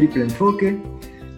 [0.00, 0.78] Triple Enfoque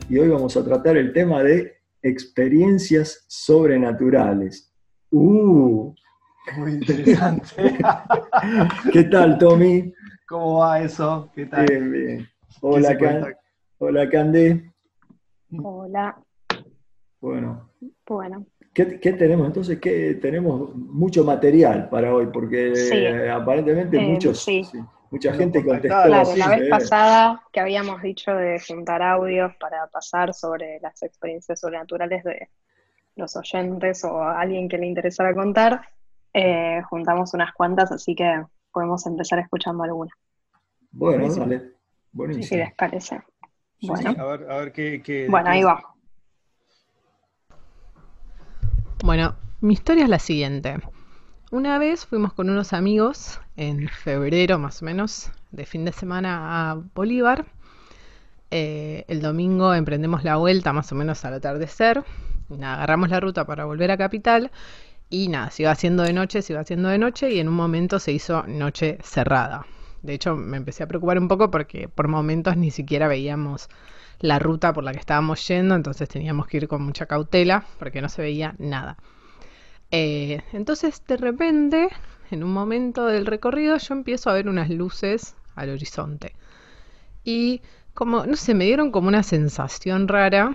[0.09, 4.73] y hoy vamos a tratar el tema de experiencias sobrenaturales.
[5.11, 5.93] ¡Uh!
[6.59, 7.46] Muy interesante.
[8.93, 9.93] ¿Qué tal, Tommy?
[10.29, 11.29] ¿Cómo va eso?
[11.35, 11.67] ¿Qué tal?
[11.67, 12.29] Bien, bien.
[12.61, 13.35] Hola, Can
[13.79, 14.71] Hola, Cande.
[15.61, 16.22] Hola.
[17.21, 17.68] Bueno.
[18.07, 18.46] Bueno.
[18.72, 19.49] ¿Qué, tenemos?
[19.49, 24.63] Entonces, ¿qué, tenemos mucho material para hoy, porque eh, aparentemente eh, muchos, sí.
[25.12, 26.02] Mucha gente contestó.
[26.07, 31.61] Claro, la vez pasada que habíamos dicho de juntar audios para pasar sobre las experiencias
[31.61, 32.48] sobrenaturales de
[33.17, 35.83] los oyentes o a alguien que le interesara contar,
[36.33, 40.14] eh, juntamos unas cuantas, así que podemos empezar escuchando algunas.
[40.91, 41.72] Bueno, dale.
[42.11, 42.47] Buenísimo.
[42.47, 43.20] Si les parece.
[43.83, 44.14] bueno.
[44.19, 45.94] a ver, a ver qué, Bueno, ahí va.
[49.05, 50.78] Bueno, mi historia es la siguiente.
[51.53, 56.70] Una vez fuimos con unos amigos en febrero más o menos, de fin de semana
[56.70, 57.44] a Bolívar.
[58.50, 62.05] Eh, el domingo emprendemos la vuelta más o menos al atardecer.
[62.59, 64.50] agarramos la ruta para volver a Capital
[65.11, 67.55] y nada, se iba haciendo de noche, se iba haciendo de noche y en un
[67.55, 69.66] momento se hizo noche cerrada.
[70.00, 73.69] De hecho, me empecé a preocupar un poco porque por momentos ni siquiera veíamos
[74.20, 78.00] la ruta por la que estábamos yendo, entonces teníamos que ir con mucha cautela porque
[78.00, 78.97] no se veía nada.
[79.93, 81.91] Eh, entonces, de repente,
[82.31, 86.34] en un momento del recorrido, yo empiezo a ver unas luces al horizonte.
[87.25, 87.61] Y
[87.93, 90.55] como, no sé, me dieron como una sensación rara,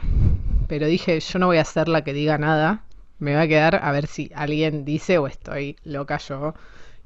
[0.67, 2.83] pero dije, yo no voy a ser la que diga nada,
[3.19, 6.55] me voy a quedar a ver si alguien dice o estoy loca yo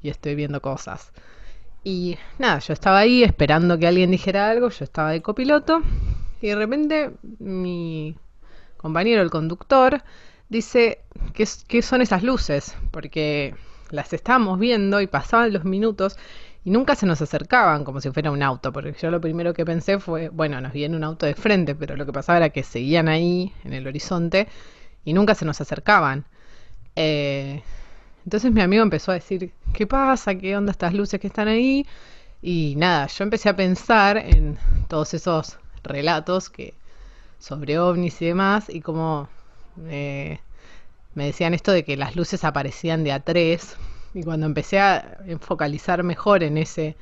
[0.01, 1.11] y estoy viendo cosas.
[1.83, 5.81] Y nada, yo estaba ahí esperando que alguien dijera algo, yo estaba de copiloto
[6.41, 8.15] y de repente mi
[8.77, 10.01] compañero, el conductor,
[10.51, 10.99] dice,
[11.33, 12.75] ¿qué, ¿qué, son esas luces?
[12.91, 13.55] Porque
[13.89, 16.17] las estábamos viendo y pasaban los minutos
[16.65, 19.65] y nunca se nos acercaban como si fuera un auto, porque yo lo primero que
[19.65, 22.63] pensé fue, bueno, nos viene un auto de frente, pero lo que pasaba era que
[22.63, 24.47] seguían ahí en el horizonte
[25.05, 26.25] y nunca se nos acercaban.
[26.97, 27.63] Eh,
[28.25, 30.35] entonces mi amigo empezó a decir, ¿qué pasa?
[30.35, 31.87] ¿Qué onda estas luces que están ahí?
[32.41, 34.57] Y nada, yo empecé a pensar en
[34.89, 36.73] todos esos relatos que
[37.39, 39.29] sobre ovnis y demás, y como
[39.87, 40.39] eh,
[41.13, 43.75] me decían esto de que las luces aparecían de a tres,
[44.13, 46.95] y cuando empecé a focalizar mejor en ese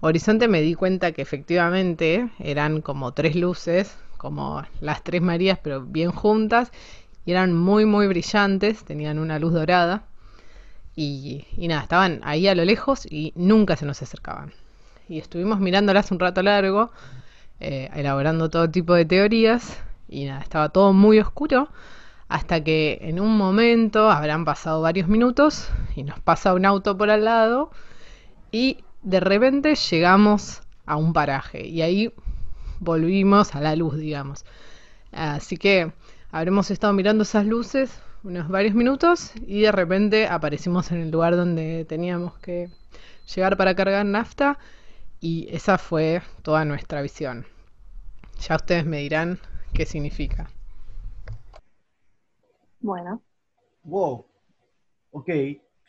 [0.00, 5.82] horizonte me di cuenta que efectivamente eran como tres luces, como las tres Marías, pero
[5.82, 6.72] bien juntas,
[7.24, 10.04] y eran muy, muy brillantes, tenían una luz dorada,
[10.96, 14.52] y, nada, estaban ahí a lo lejos y nunca se nos acercaban.
[15.08, 16.90] Y estuvimos mirándolas un rato largo,
[17.58, 19.78] eh, elaborando todo tipo de teorías
[20.08, 21.68] y nada, estaba todo muy oscuro
[22.30, 27.10] hasta que en un momento habrán pasado varios minutos y nos pasa un auto por
[27.10, 27.72] al lado
[28.52, 32.14] y de repente llegamos a un paraje y ahí
[32.78, 34.44] volvimos a la luz, digamos.
[35.10, 35.92] Así que
[36.30, 41.34] habremos estado mirando esas luces unos varios minutos y de repente aparecimos en el lugar
[41.34, 42.68] donde teníamos que
[43.34, 44.56] llegar para cargar nafta
[45.20, 47.44] y esa fue toda nuestra visión.
[48.46, 49.40] Ya ustedes me dirán
[49.74, 50.48] qué significa.
[52.80, 53.22] Bueno.
[53.84, 54.26] Wow.
[55.12, 55.28] Ok.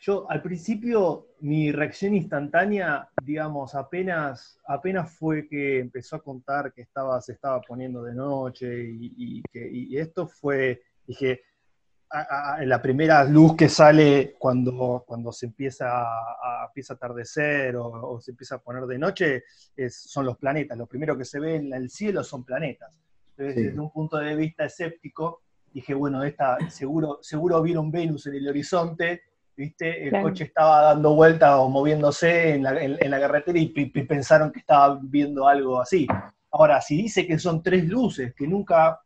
[0.00, 6.82] Yo al principio mi reacción instantánea, digamos, apenas, apenas fue que empezó a contar que
[6.82, 11.42] estaba, se estaba poniendo de noche y, que y esto fue, dije,
[12.64, 18.32] la primera luz que sale cuando, cuando se empieza a, empieza a atardecer o, se
[18.32, 19.44] empieza a poner de noche
[19.88, 20.76] son los planetas.
[20.76, 22.98] Lo primero que se ve en el cielo son planetas.
[23.30, 28.34] Entonces, desde un punto de vista escéptico, dije, bueno, esta, seguro, seguro vieron Venus en
[28.34, 29.22] el horizonte,
[29.56, 30.08] ¿viste?
[30.08, 34.60] El coche estaba dando vuelta o moviéndose en la, en, la carretera y, pensaron que
[34.60, 36.06] estaba viendo algo así.
[36.50, 39.00] Ahora, si dice que son tres luces que nunca,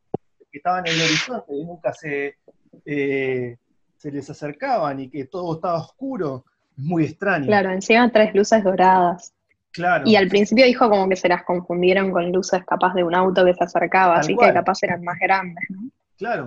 [0.51, 2.39] que estaban en el horizonte y nunca se,
[2.85, 3.57] eh,
[3.97, 6.45] se les acercaban y que todo estaba oscuro,
[6.77, 7.47] es muy extraño.
[7.47, 9.33] Claro, encima tres luces doradas.
[9.73, 10.05] Claro.
[10.07, 13.45] Y al principio dijo como que se las confundieron con luces capaz de un auto
[13.45, 15.91] que se acercaba, así que capaz eran más grandes, ¿no?
[16.17, 16.47] Claro,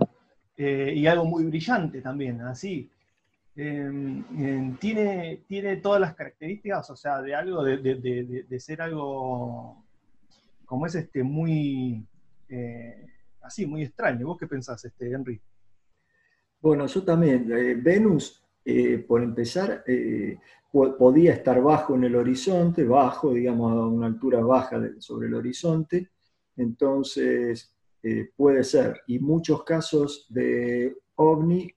[0.57, 2.89] eh, y algo muy brillante también, así.
[3.55, 9.83] Em, tiene, tiene todas las características, o sea, de algo, de, ser algo
[10.65, 12.05] como es este, muy,
[12.47, 13.05] eh,
[13.41, 14.27] así, muy extraño.
[14.27, 15.41] ¿Vos qué pensás, este, Henry?
[16.61, 17.51] Bueno, yo también.
[17.51, 20.37] Eh, Venus, eh, por empezar, eh,
[20.71, 26.09] podía estar bajo en el horizonte, bajo, digamos, a una altura baja sobre el horizonte.
[26.55, 27.73] Entonces,
[28.35, 29.01] puede ser.
[29.07, 31.73] Y muchos casos de ovni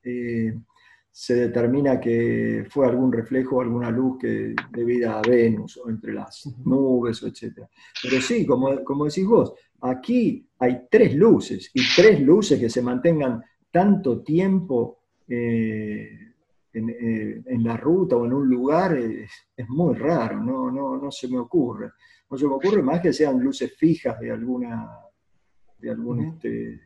[1.12, 6.46] se determina que fue algún reflejo, alguna luz que debida a Venus o entre las
[6.64, 7.66] nubes, etc.
[8.02, 9.52] Pero sí, como, como decís vos,
[9.82, 16.32] aquí hay tres luces y tres luces que se mantengan tanto tiempo eh,
[16.72, 21.28] eh, en, la ruta o en un lugar es, muy raro, no, no, no se
[21.28, 21.90] me ocurre.
[22.30, 24.88] No se me ocurre más que sean luces fijas de alguna
[25.82, 26.80] de algún este,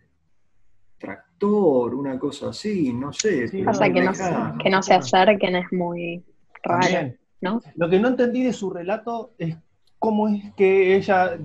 [0.98, 3.48] tractor, una cosa así, no sé.
[3.64, 4.12] Pasa que, no,
[4.58, 6.25] que no se acerquen es muy
[6.62, 7.60] raro, ¿no?
[7.76, 9.56] Lo que no entendí de su relato es
[9.98, 11.38] cómo es que ella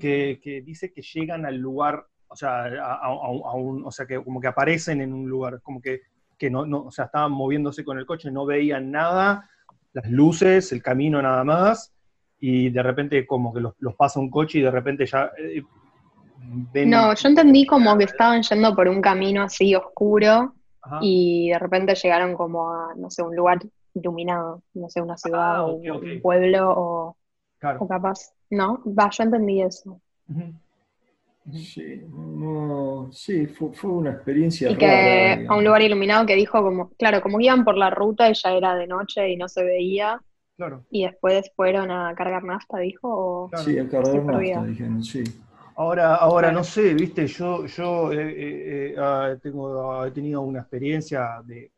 [0.00, 4.40] que, que, dice que llegan al lugar, o sea, a, un, o sea, que como
[4.40, 6.02] que aparecen en un lugar, como que,
[6.38, 9.50] que no, no, o sea, estaban moviéndose con el coche, no veían nada,
[9.92, 11.92] las luces, el camino nada más,
[12.38, 15.32] y de repente como que los, los pasa un coche y de repente ya
[16.86, 20.54] no, yo entendí como que estaban yendo por un camino así oscuro
[21.00, 23.58] y de repente llegaron como a, no sé, un lugar
[23.94, 27.16] iluminado, no sé, una ciudad ah, o un pueblo o,
[27.60, 28.32] capaz.
[28.50, 30.00] No, va, yo entendí eso.
[31.52, 32.02] Sí,
[33.10, 34.70] sí fue, una experiencia.
[34.70, 38.30] Y que a un lugar iluminado que dijo como, claro, como iban por la ruta
[38.30, 40.20] y ya era de noche y no se veía.
[40.56, 40.84] Claro.
[40.90, 43.50] Y después fueron a cargar nafta, dijo.
[43.64, 45.22] Sí, a cargar nafta, dijeron, sí.
[45.78, 50.58] Ahora, ahora no sé, viste, yo, yo eh, eh, eh, ah, tengo, he tenido una
[50.58, 51.70] experiencia de,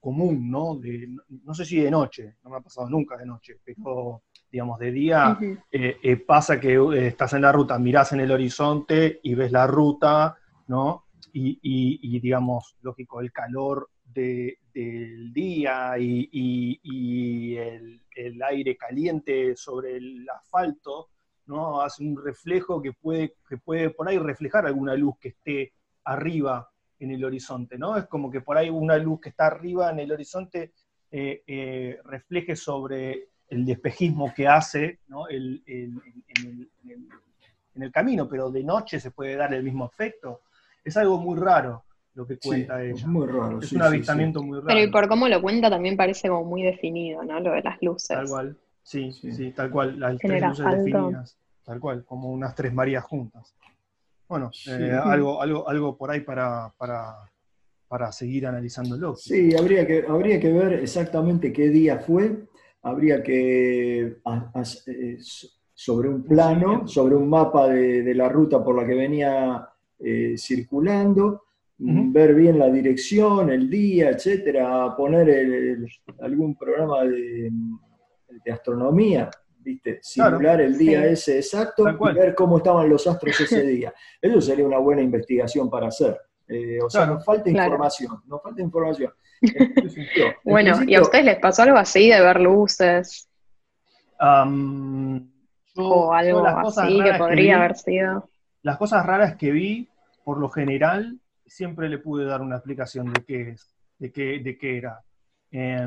[0.00, 0.74] común, ¿no?
[0.74, 1.08] De,
[1.44, 4.90] no sé si de noche, no me ha pasado nunca de noche, pero digamos, de
[4.90, 5.38] día
[6.26, 10.36] pasa que estás en la ruta, mirás en el horizonte y ves la ruta,
[10.66, 11.04] ¿no?
[11.32, 21.10] Y, digamos, lógico, el calor del día y, el, el, aire caliente sobre el asfalto
[21.46, 21.80] ¿no?
[21.80, 25.72] Hace un reflejo que puede, que puede por ahí reflejar alguna luz que esté
[26.04, 26.68] arriba
[26.98, 27.96] en el horizonte, ¿no?
[27.96, 30.72] Es como que por ahí una luz que está arriba en el horizonte
[31.10, 35.00] eh, eh, refleje sobre el despejismo que hace
[35.30, 35.62] en,
[37.74, 40.42] el, camino, pero de noche se puede dar el mismo efecto.
[40.82, 42.94] Es algo muy raro lo que cuenta ella.
[42.94, 43.60] Es muy raro.
[43.60, 44.68] Es un avistamiento muy raro.
[44.68, 47.38] Pero y por cómo lo cuenta también parece como muy definido, ¿no?
[47.40, 48.16] Lo de las luces.
[48.16, 48.56] Tal cual.
[48.84, 53.54] Sí, sí, tal cual, las tres luces definidas, tal cual, como unas tres Marías juntas.
[54.28, 57.14] Bueno, eh, algo, algo, algo por ahí para, para,
[57.88, 59.16] para seguir analizándolo.
[59.16, 62.44] Sí, habría que, habría que ver exactamente qué día fue,
[62.82, 64.18] habría que,
[64.86, 65.18] eh,
[65.72, 69.66] sobre un plano, sobre un mapa de, la ruta por la que venía
[69.98, 71.44] eh, circulando,
[71.78, 75.78] ver bien la dirección, el día, etcétera, poner
[76.20, 77.50] algún programa de
[78.44, 79.98] de astronomía, ¿viste?
[80.02, 83.92] Simular el día ese exacto y ver cómo estaban los astros ese día.
[84.20, 86.20] Eso sería una buena investigación para hacer.
[86.46, 89.12] Eh, o sea, nos falta información, nos falta información.
[90.44, 93.28] bueno, ¿y a ustedes les pasó algo así de ver luces?
[95.76, 98.28] o algo así que podría haber sido.
[98.62, 99.88] Las cosas raras que vi,
[100.24, 104.56] por lo general, siempre le pude dar una explicación de qué es, de qué, de
[104.56, 105.02] qué era.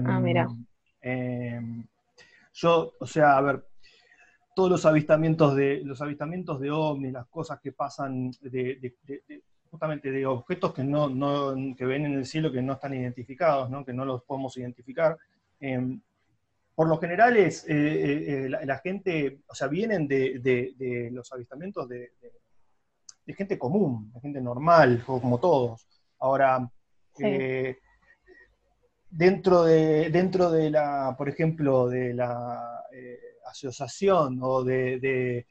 [0.06, 0.48] ah, mira.
[1.02, 1.88] Em, em,
[2.58, 3.68] yo, o sea, a ver,
[4.56, 8.96] todos los avistamientos de los avistamientos de ovnis, las cosas que pasan de,
[9.70, 13.86] justamente de objetos que no, que ven en el cielo que no están identificados, ¿no?
[13.86, 15.16] que no los podemos identificar.
[15.60, 16.02] Em,
[16.74, 21.88] por lo general es eh, eh, eh, la, gente, o sea, vienen de, los avistamientos
[21.88, 22.12] de,
[23.36, 25.88] gente común, de gente normal, como todos.
[26.20, 26.68] Ahora,
[29.10, 35.46] dentro de, dentro de la, por ejemplo, de la eh, asociación o de,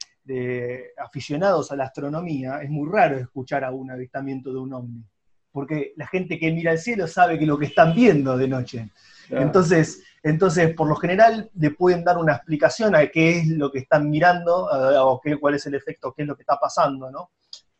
[0.98, 5.04] aficionados a la astronomía, es muy raro escuchar a un avistamiento de un ovni,
[5.52, 8.90] porque la gente que mira al cielo sabe que lo que están viendo de noche.
[9.30, 13.78] Entonces, entonces, por lo general, le pueden dar una explicación a qué es lo que
[13.78, 14.68] están mirando,
[15.04, 17.30] o qué, cuál es el efecto, qué es lo que está pasando, ¿no?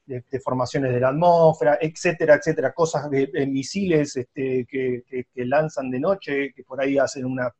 [0.07, 6.53] De, formaciones de la atmósfera, etcétera, etcétera, cosas de, misiles este, que, lanzan de noche,
[6.55, 7.53] que por ahí hacen una,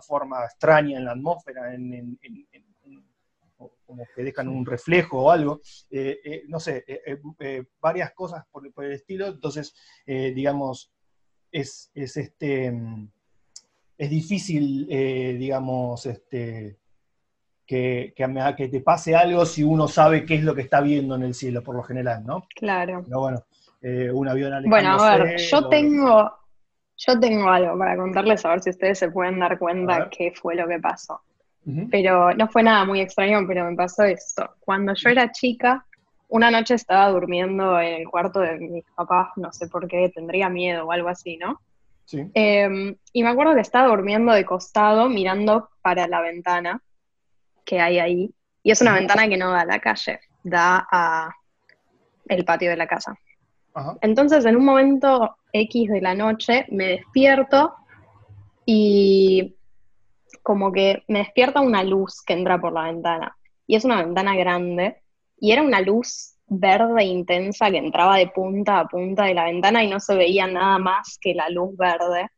[0.00, 2.18] forma extraña en la atmósfera, en,
[3.86, 8.64] como que dejan un reflejo o algo, eh, eh, no sé, eh, varias cosas por,
[8.84, 9.74] el estilo, entonces,
[10.06, 10.92] digamos,
[11.50, 12.74] es, es, este,
[13.96, 16.78] es difícil, digamos, este,
[17.66, 21.22] que, que, te pase algo si uno sabe qué es lo que está viendo en
[21.22, 22.46] el cielo, por lo general, ¿no?
[22.54, 23.02] Claro.
[23.04, 23.44] Pero bueno,
[23.82, 26.32] eh, un avión Bueno, a ver, yo tengo,
[26.96, 30.54] yo tengo algo para contarles, a ver si ustedes se pueden dar cuenta qué fue
[30.54, 31.20] lo que pasó.
[31.90, 34.54] Pero no fue nada muy extraño, pero me pasó esto.
[34.60, 35.84] Cuando yo era chica,
[36.28, 40.48] una noche estaba durmiendo en el cuarto de mis papás, no sé por qué, tendría
[40.48, 41.60] miedo o algo así, ¿no?
[42.34, 46.80] Em, y me acuerdo que estaba durmiendo de costado, mirando para la ventana
[47.66, 48.34] que hay ahí.
[48.62, 51.30] Y es una ventana que no da a la calle, da a
[52.28, 53.14] el patio de la casa.
[54.00, 57.74] Entonces, en un momento X de la noche, me despierto
[58.64, 59.56] y
[60.42, 63.36] como que me despierta una luz que entra por la ventana.
[63.66, 65.02] Y es una ventana grande.
[65.38, 69.82] Y era una luz verde intensa que entraba de punta a punta de la ventana
[69.82, 72.28] y no se veía nada más que la luz verde.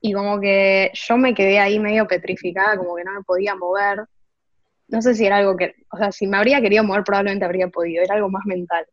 [0.00, 4.04] Y como que yo me quedé ahí medio petrificada, como que no me podía mover.
[4.88, 7.68] No sé si era algo que, o sea, si me habría querido mover probablemente habría
[7.68, 8.86] podido, era algo más mental.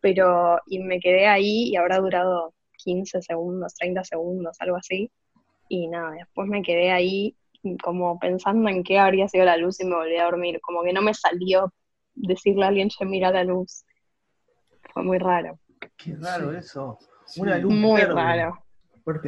[0.00, 5.10] Pero, y me quedé ahí y habrá durado 15 segundos, 30 segundos, algo así.
[5.68, 7.36] Y nada, después me quedé ahí
[7.82, 10.60] como pensando en qué habría sido la luz y me volví a dormir.
[10.60, 11.72] Como que no me salió
[12.14, 13.84] decirle a alguien, che, mira la luz.
[14.92, 15.58] Fue muy raro.
[15.96, 16.98] Qué raro eso.
[17.36, 18.58] Una luz muy raro.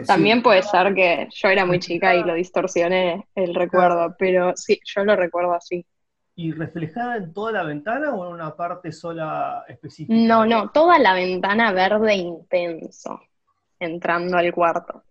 [0.07, 4.79] También puede ser que yo era muy chica y lo distorsioné el recuerdo, pero sí,
[4.85, 5.85] yo lo recuerdo así.
[6.37, 10.19] ¿Y reflejada en toda la ventana o en una parte sola específica?
[10.19, 13.21] No, no, toda la ventana verde intenso,
[13.79, 15.05] entrando al cuarto.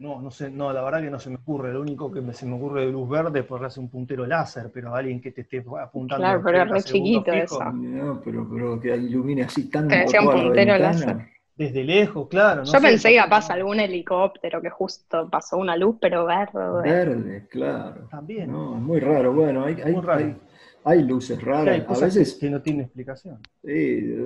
[0.00, 1.72] No, no sé, no, la verdad que no se me ocurre.
[1.72, 4.94] Lo único que se me ocurre de luz verde es ponerse un puntero láser, pero
[4.94, 6.22] alguien que te esté apuntando.
[6.22, 7.62] Claro, pero es re chiquito eso.
[7.72, 9.94] No, pero, pero que ilumine así tanto.
[9.94, 11.28] Que sea un puntero láser.
[11.60, 12.64] Desde lejos, claro.
[12.64, 16.80] Yo pensé que iba a pasar algún helicóptero que justo pasó una luz, pero verde.
[16.82, 18.08] Verde, claro.
[18.10, 18.50] También.
[18.50, 19.34] No, es muy raro.
[19.34, 20.36] Bueno, hay, hay, hay,
[20.84, 21.84] hay luces raras.
[21.86, 23.42] a veces que no tiene explicación.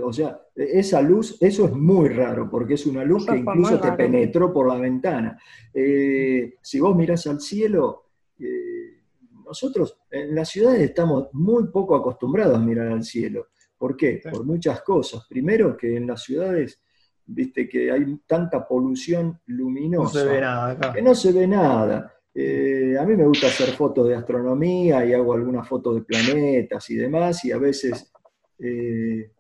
[0.04, 3.90] o sea, esa luz, eso es muy raro, porque es una luz que incluso te
[3.94, 5.36] penetró por la ventana.
[5.74, 9.00] Eh, si vos mirás al cielo, eh,
[9.44, 13.48] nosotros en las ciudades estamos muy poco acostumbrados a mirar al cielo.
[13.76, 14.20] ¿Por qué?
[14.22, 15.26] Por muchas cosas.
[15.28, 16.80] Primero que en las ciudades,
[17.26, 20.18] viste que hay tanta polución luminosa.
[20.18, 20.92] No se ve nada acá.
[20.92, 22.12] Que no se ve nada.
[22.34, 26.90] Eh, a mí me gusta hacer fotos de astronomía y hago algunas fotos de planetas
[26.90, 28.12] y demás, y a veces
[28.58, 29.30] eh,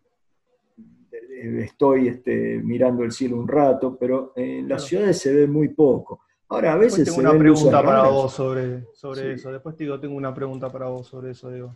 [1.18, 6.20] estoy este, mirando el cielo un rato, pero en las ciudades se ve muy poco.
[6.48, 9.50] Ahora, a veces tengo una pregunta para vos sobre, sobre eso.
[9.50, 11.74] Después te digo, tengo una pregunta para vos sobre eso, digo.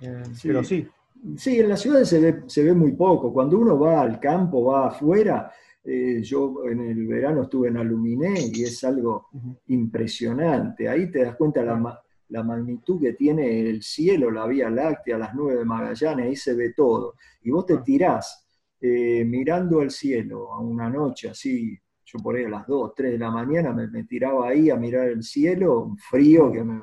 [0.00, 0.88] Eh, pero sí.
[1.36, 3.32] Sí, en las ciudades se ve, se ve muy poco.
[3.32, 5.52] Cuando uno va al campo, va afuera,
[5.84, 9.28] eh, yo en el verano estuve en Aluminé y es algo
[9.68, 10.88] impresionante.
[10.88, 15.34] Ahí te das cuenta la, la, magnitud que tiene el cielo, la Vía Láctea, las
[15.34, 17.14] nubes de Magallanes, ahí se ve todo.
[17.42, 17.82] Y vos te ah.
[17.82, 18.46] tirás
[18.80, 23.12] eh, mirando al cielo a una noche así, yo por ahí a las 2, 3
[23.12, 26.82] de la mañana me, tiraba ahí a mirar el cielo, un frío que me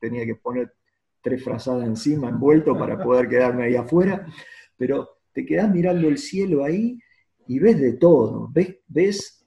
[0.00, 0.72] tenía que poner
[1.26, 4.24] tres frazadas encima, envuelto para poder quedarme ahí afuera,
[4.76, 7.00] pero te quedás mirando el cielo ahí
[7.48, 9.44] y ves de todo, ves, ves,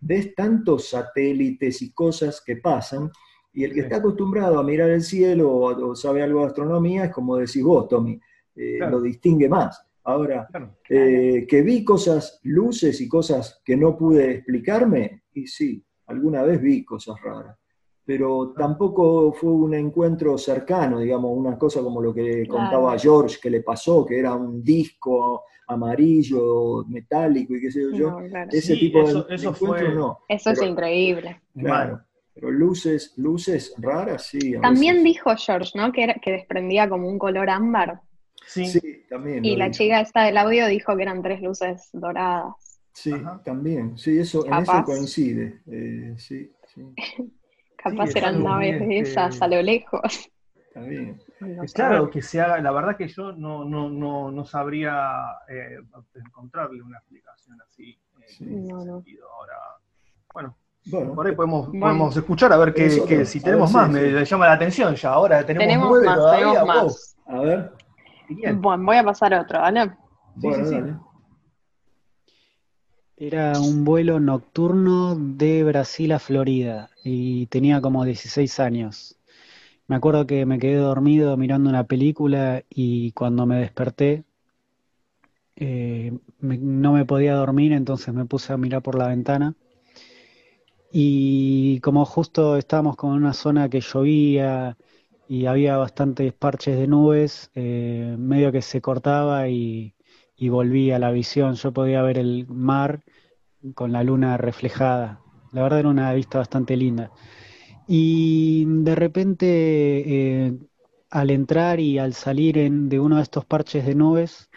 [0.00, 3.10] ves tantos satélites y cosas que pasan,
[3.52, 7.12] y el que está acostumbrado a mirar el cielo o, sabe algo de astronomía es
[7.12, 8.18] como decís vos, Tommy,
[8.56, 9.86] eh, lo distingue más.
[10.04, 10.48] Ahora,
[10.88, 16.62] eh, que vi cosas, luces y cosas que no pude explicarme, y sí, alguna vez
[16.62, 17.58] vi cosas raras,
[18.06, 23.50] pero tampoco fue un encuentro cercano, digamos, una cosa como lo que contaba George que
[23.50, 28.18] le pasó, que era un disco amarillo, metálico y qué sé yo.
[28.50, 29.54] Ese tipo de, eso
[29.94, 30.18] no.
[30.28, 31.40] Eso es increíble.
[31.56, 32.02] Claro.
[32.34, 34.54] Pero luces, luces raras, sí.
[34.60, 35.92] También dijo George, ¿no?
[35.92, 38.00] Que, era, que desprendía como un color ámbar.
[38.46, 39.44] Sí, sí también.
[39.44, 42.54] Y la chica esta del audio dijo que eran tres luces doradas.
[42.92, 43.12] Sí,
[43.44, 43.96] también.
[43.96, 45.60] Sí, eso, en eso coincide.
[45.70, 46.82] Eh, sí, sí.
[47.84, 50.30] Capaz eran naves de esas a lo lejos.
[50.72, 51.20] También
[51.72, 55.78] claro, que se haga, la verdad que yo no, no, no, no sabría eh,
[56.14, 59.28] encontrarle una explicación así en ese sentido.
[59.32, 59.54] Ahora,
[60.32, 64.46] bueno, bueno, por ahí podemos, podemos escuchar a ver que, si tenemos más, me llama
[64.46, 65.12] la atención ya.
[65.12, 66.64] Ahora tenemos, nueve más, todavía.
[66.64, 67.16] Más.
[67.26, 67.72] A ver.
[68.54, 69.92] Bueno, voy a pasar otro, ¿vale?
[70.40, 70.76] Sí, sí, sí.
[73.16, 79.16] Era un vuelo nocturno de Brasil a Florida y tenía como 16 años.
[79.86, 84.24] Me acuerdo que me quedé dormido mirando una película y cuando me desperté
[85.56, 89.54] eh, no me podía dormir, entonces me puse a mirar por la ventana.
[90.92, 94.76] Y como justo estábamos con una zona que llovía
[95.28, 99.93] y había bastantes parches de nubes, eh, medio que se cortaba y,
[100.36, 101.54] y volvía a la visión.
[101.54, 103.02] Yo podía ver el mar
[103.74, 105.20] con la luna reflejada.
[105.52, 107.10] La verdad era una vista bastante linda.
[107.86, 109.46] Y de repente,
[110.46, 110.58] eh,
[111.10, 114.50] al entrar y al salir de uno de estos parches de nubes,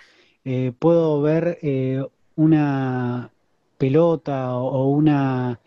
[0.44, 2.06] eh, puedo ver eh,
[2.36, 3.32] una,
[3.78, 5.60] pelota o, una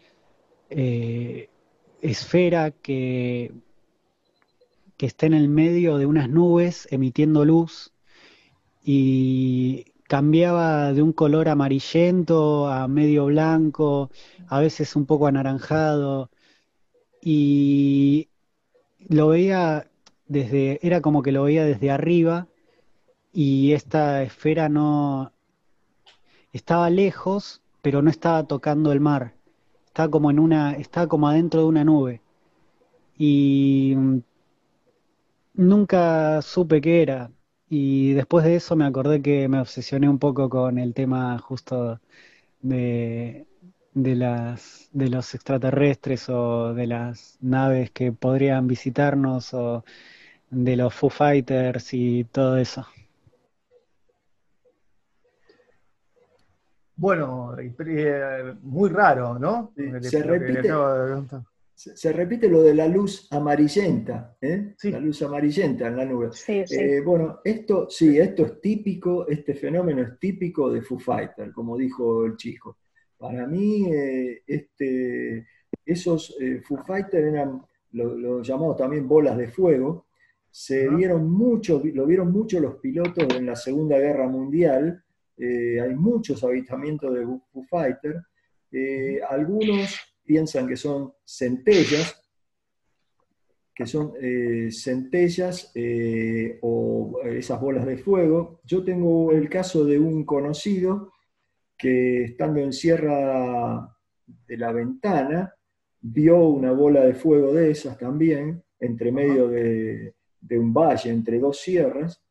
[0.68, 1.48] eh,
[2.02, 3.52] esfera que,
[4.96, 7.92] que está en el medio de unas nubes emitiendo luz
[8.84, 14.10] y cambiaba de un color amarillento a medio blanco,
[14.48, 16.30] a veces un poco anaranjado,
[17.22, 18.28] y
[19.08, 19.88] lo veía
[20.26, 22.48] desde, era como que lo veía desde arriba,
[23.32, 25.32] y esta esfera no
[26.52, 29.34] estaba lejos, pero no estaba tocando el mar.
[29.86, 32.20] Estaba como en una, estaba como adentro de una nube.
[33.16, 33.94] Y
[35.54, 37.30] nunca supe qué era.
[37.72, 42.00] Y después de eso me acordé que me obsesioné un poco con el tema justo
[42.62, 43.46] de,
[43.94, 49.84] de, las, de los extraterrestres o de las naves que podrían visitarnos o
[50.50, 52.84] de los Foo Fighters y todo eso.
[56.96, 59.72] Bueno, eh, muy raro, ¿no?
[60.00, 60.72] Se repite,
[61.80, 64.74] se, repite lo de la luz amarillenta, ¿eh?
[64.82, 66.28] la luz amarillenta en la nube.
[66.46, 71.78] Eh, bueno, esto sí, esto es típico, este fenómeno es típico de Foo Fighter, como
[71.78, 72.76] dijo el chico.
[73.16, 75.46] Para mí, eh, este,
[75.86, 80.06] esos Foo Fighter eran lo, lo llamamos también bolas de fuego,
[80.50, 85.02] se vieron mucho, lo vieron mucho los pilotos en la Segunda Guerra Mundial,
[85.38, 88.20] hay muchos avistamientos de Foo Fighter,
[89.30, 92.22] algunos piensan que son centellas,
[93.74, 98.60] que son eh, centellas eh, o esas bolas de fuego.
[98.62, 101.14] Yo tengo el caso de un conocido
[101.76, 103.92] que estando en Sierra
[104.46, 105.52] de la Ventana,
[106.00, 110.14] vio una bola de fuego de esas también, entre medio de,
[110.52, 112.22] un valle, entre dos sierras.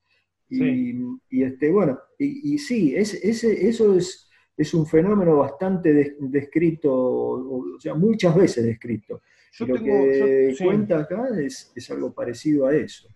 [0.48, 3.20] Y, este, bueno, y, sí, ese,
[3.68, 4.29] eso es
[4.60, 9.22] es un fenómeno bastante descrito, o sea, muchas veces descrito.
[9.60, 13.08] lo que cuenta acá es, algo parecido a eso.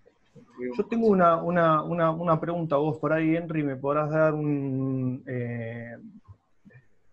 [0.78, 4.34] Yo tengo una, pregunta vos por ahí, Henry, me podrás dar
[5.28, 5.98] eh,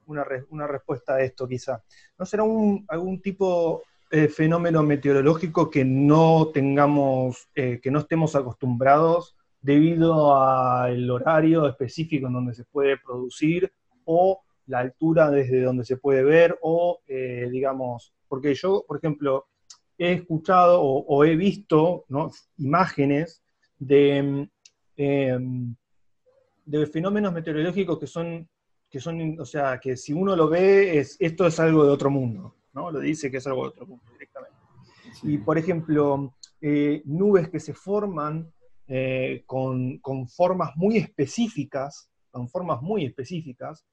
[0.07, 1.83] una, respuesta a esto quizá.
[2.17, 2.45] ¿No será
[2.87, 11.11] algún tipo de fenómeno meteorológico que no tengamos, eh, que no estemos acostumbrados debido al
[11.11, 13.73] horario específico en donde se puede producir
[14.13, 19.47] o la altura desde donde se puede ver, o eh, digamos, porque yo, por ejemplo,
[19.97, 22.07] he escuchado o, he visto
[22.57, 23.43] imágenes
[23.79, 24.49] de,
[24.97, 25.77] em,
[26.65, 28.49] de fenómenos meteorológicos que son,
[28.89, 32.11] que son, o sea, que si uno lo ve, es, esto es algo de otro
[32.11, 32.91] mundo, ¿no?
[32.91, 34.57] Lo dice que es algo de otro mundo directamente.
[35.23, 38.53] Y, por ejemplo, eh, nubes que se forman
[38.89, 43.87] eh, con, con, formas muy específicas, con formas muy específicas,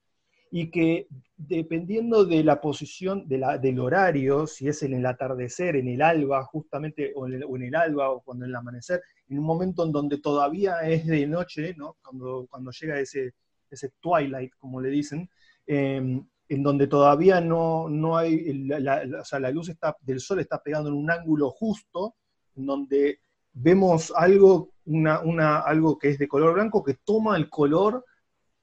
[0.50, 5.76] y que dependiendo de la posición de la, del horario, si es en el atardecer,
[5.76, 9.44] en el alba, justamente, o en el, alba, o cuando en el amanecer, en un
[9.44, 11.96] momento en donde todavía es de noche, ¿no?
[12.02, 13.34] cuando, cuando llega ese,
[13.70, 15.28] ese twilight, como le dicen,
[15.66, 20.40] em, en donde todavía no, no hay, la, o sea, la luz está, del sol
[20.40, 22.16] está pegando en un ángulo justo,
[22.56, 23.20] en donde
[23.52, 28.04] vemos algo, una, una, algo que es de color blanco que toma el color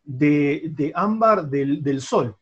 [0.05, 2.35] de, ámbar del, sol,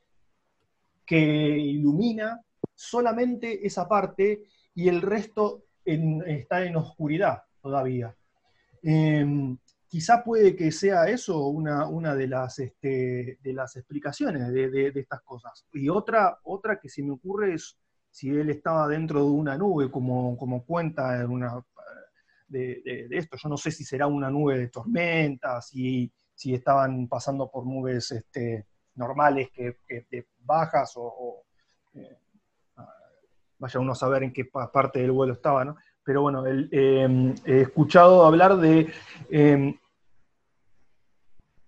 [1.06, 1.17] que
[1.58, 2.41] ilumina
[2.76, 4.43] solamente esa parte
[4.76, 8.15] y el resto está en oscuridad todavía.
[8.82, 14.91] Em, quizá puede que sea eso una, una de, las, este, de las explicaciones de,
[14.95, 15.65] estas cosas.
[15.73, 17.78] Y otra, otra que se me ocurre es
[18.10, 21.63] si él estaba dentro de una nube, como, como cuenta una,
[22.47, 23.38] de, esto.
[23.41, 28.12] Yo no sé si será una nube de tormentas, si si estaban pasando por nubes
[28.12, 28.65] este,
[28.96, 29.78] normales que,
[30.46, 31.43] bajas o,
[31.96, 32.17] eh,
[33.58, 35.78] vaya uno a saber en qué parte del vuelo estaba, ¿no?
[36.04, 38.91] Pero bueno, em, he escuchado hablar de,
[39.30, 39.74] em,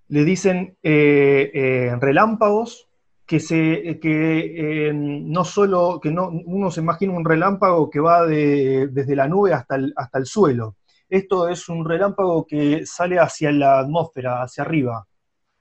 [0.09, 2.89] le dicen eh, eh, relámpagos,
[3.25, 8.25] que, se, que em, no solo, que no, uno se imagina un relámpago que va
[8.27, 10.75] desde la nube hasta hasta el suelo,
[11.15, 15.07] esto es un relámpago que sale hacia la atmósfera, hacia arriba.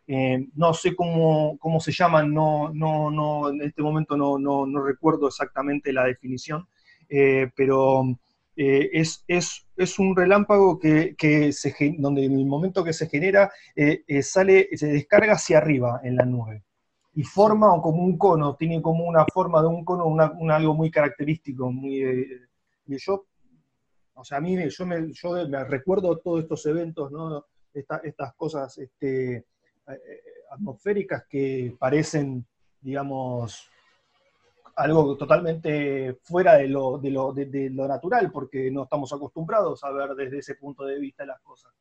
[0.06, 5.28] Eh, no sé cómo, se llaman, no, no, no, en este momento no, no, recuerdo
[5.28, 6.68] exactamente la definición,
[7.08, 8.04] eh, pero
[8.56, 13.50] eh, es, es, un relámpago que, se, donde en el momento que se genera
[14.22, 16.64] sale, se descarga hacia arriba en la nube
[17.14, 20.04] y forma como un cono, tiene como una forma de un cono,
[20.52, 22.02] algo muy característico, muy,
[22.86, 23.24] y yo
[24.14, 27.46] o sea, a mí yo me, yo me recuerdo todos estos eventos, ¿no?
[27.72, 29.36] estas cosas este,
[29.88, 32.46] eh, atmosféricas que parecen
[32.84, 33.66] digamos,
[34.76, 39.90] algo totalmente fuera de lo, de lo, de, lo, natural, porque no estamos acostumbrados a
[39.90, 41.72] ver desde ese punto de vista las cosas.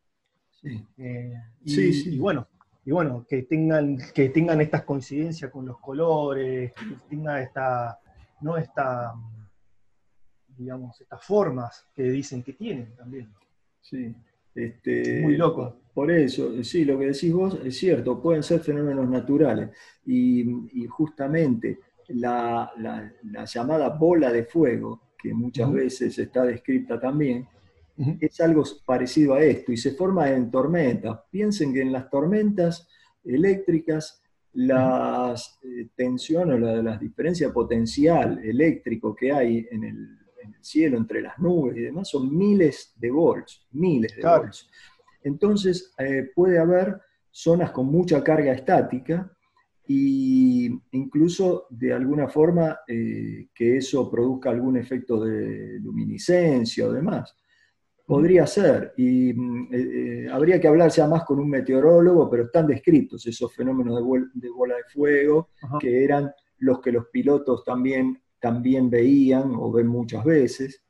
[0.49, 0.81] Sí.
[0.97, 1.33] Eh,
[1.65, 2.15] y, sí, sí.
[2.15, 2.47] y, bueno,
[2.85, 7.99] y bueno, que tengan, que tengan estas coincidencias con los colores, que tengan esta,
[8.39, 9.13] no esta,
[10.57, 13.29] digamos, estas formas que dicen que tienen también.
[13.81, 14.15] Sí.
[14.55, 15.81] Este, Muy loco.
[15.93, 19.69] Por eso, sí, lo que decís vos es cierto, pueden ser fenómenos naturales.
[20.05, 22.71] Y, justamente la,
[23.45, 27.47] llamada bola de fuego, que muchas veces está descrita también,
[28.19, 31.19] es algo parecido a esto y se forma en tormentas.
[31.29, 32.87] Piensen que en las tormentas
[33.23, 40.63] eléctricas las eh, tensiones, la, la diferencia potencial eléctrico que hay en el en el
[40.63, 44.69] cielo, entre las nubes y demás, son miles de volts, miles de volts.
[45.23, 49.31] Entonces eh, puede haber zonas con mucha carga estática
[49.87, 57.35] e incluso de alguna forma eh, que eso produzca algún efecto de luminiscencia o demás.
[58.05, 62.67] Podría ser, y mm, eh, habría que hablar ya más con un meteorólogo, pero están
[62.67, 63.95] descritos esos fenómenos
[64.33, 69.87] de, bola de fuego, que eran los que los pilotos también también veían o ven
[69.87, 70.83] muchas veces.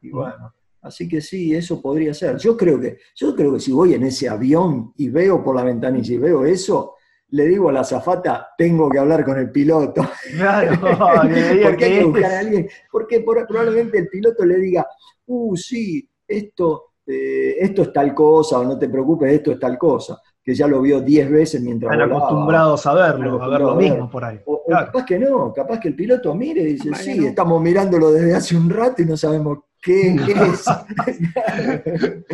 [0.00, 2.36] Y bueno, así que sí, eso podría ser.
[2.36, 5.64] Yo creo que, yo creo que si voy en ese avión y veo por la
[5.64, 6.94] ventanilla y veo eso,
[7.30, 10.08] le digo a la azafata, tengo que hablar con el piloto.
[10.36, 10.80] Claro,
[11.64, 14.86] porque hay que buscar a alguien, porque probablemente el piloto le diga,
[15.26, 19.76] uh, sí, esto, eh, esto es tal cosa, o no te preocupes, esto es tal
[19.76, 23.76] cosa que ya lo vio 10 veces mientras Están acostumbrados a verlo, a ver lo
[23.76, 24.40] mismo por ahí.
[24.46, 28.34] O, capaz que no, capaz que el piloto mire y dice, sí, estamos mirándolo desde
[28.34, 30.64] hace un rato y no sabemos qué, es.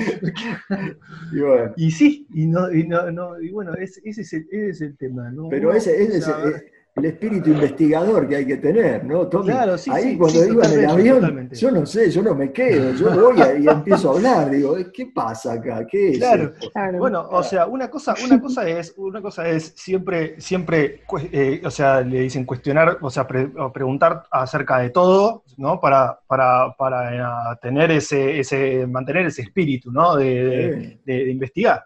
[1.32, 1.74] y, bueno.
[1.76, 5.30] y, sí, y, no, y, no, y bueno, ese, es el, ese es el tema.
[5.30, 5.50] ¿no?
[5.50, 6.64] Pero ese, ese es, el
[7.04, 9.28] espíritu investigador que hay que tener, ¿no?
[9.28, 12.92] claro, sí, Ahí cuando iba en el avión, yo no sé, yo no me quedo,
[12.94, 15.86] yo voy y empiezo a hablar, digo, ¿qué pasa acá?
[15.86, 16.18] ¿Qué es?
[16.18, 16.52] Claro,
[16.98, 21.70] bueno, o sea, una cosa, una cosa es, una cosa es siempre, siempre, eh, o
[21.70, 25.78] sea, le dicen cuestionar, o sea, preguntar acerca de todo, ¿no?
[25.78, 27.14] Para, para, para
[27.52, 30.16] eh, tener ese, ese, mantener ese espíritu, ¿no?
[30.16, 31.84] de investigar.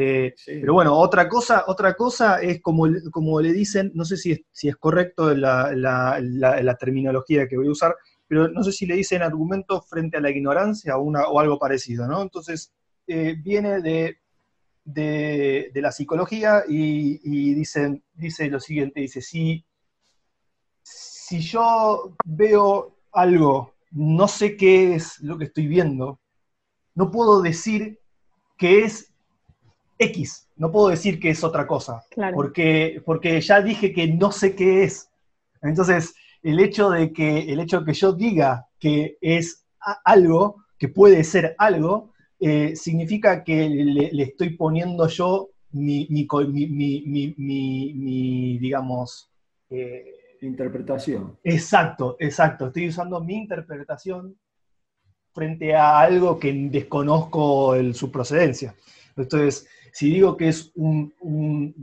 [0.00, 4.30] Eh, pero bueno, otra cosa, otra cosa es como, como le dicen, no sé si
[4.30, 7.96] es, si es correcto la, terminología que voy a usar,
[8.28, 11.58] pero no sé si le dicen argumento frente a la ignorancia o, una, o algo
[11.58, 12.22] parecido, ¿no?
[12.22, 12.72] Entonces,
[13.08, 14.18] eh, viene de,
[14.84, 19.64] de, la psicología y, dicen, dice lo siguiente, dice, si,
[20.80, 26.20] si yo veo algo, no sé qué es lo que estoy viendo,
[26.94, 27.98] no puedo decir
[28.56, 29.12] que es
[29.98, 34.54] X, no puedo decir que es otra cosa, porque, porque ya dije que no sé
[34.54, 35.10] qué es.
[35.62, 39.64] Entonces, el hecho de que, el hecho de que yo diga que es
[40.04, 46.06] algo, que puede ser algo, eh, significa que le, estoy poniendo yo mi,
[48.60, 49.30] digamos...
[49.70, 51.36] Eh, interpretación.
[51.42, 52.68] Exacto, exacto.
[52.68, 54.38] Estoy usando mi interpretación
[55.32, 58.74] frente a algo que desconozco su procedencia.
[59.16, 59.66] Entonces,
[59.98, 61.12] si digo que es un,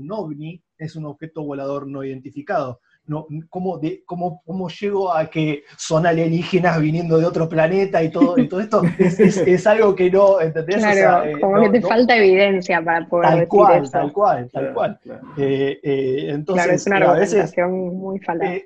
[0.09, 2.79] ovni, es un objeto volador no identificado.
[3.07, 8.09] No, ¿cómo, de, cómo, ¿Cómo llego a que son alienígenas viniendo de otro planeta y
[8.09, 8.83] todo, y todo esto?
[8.99, 10.77] Es, algo que no, ¿entendés?
[10.77, 13.91] Claro, eh, como que te falta evidencia para poder tal decir cual, eso.
[13.91, 14.99] Tal cual, tal cual,
[15.37, 18.61] eh, eh, entonces, claro, es una argumentación muy falaz.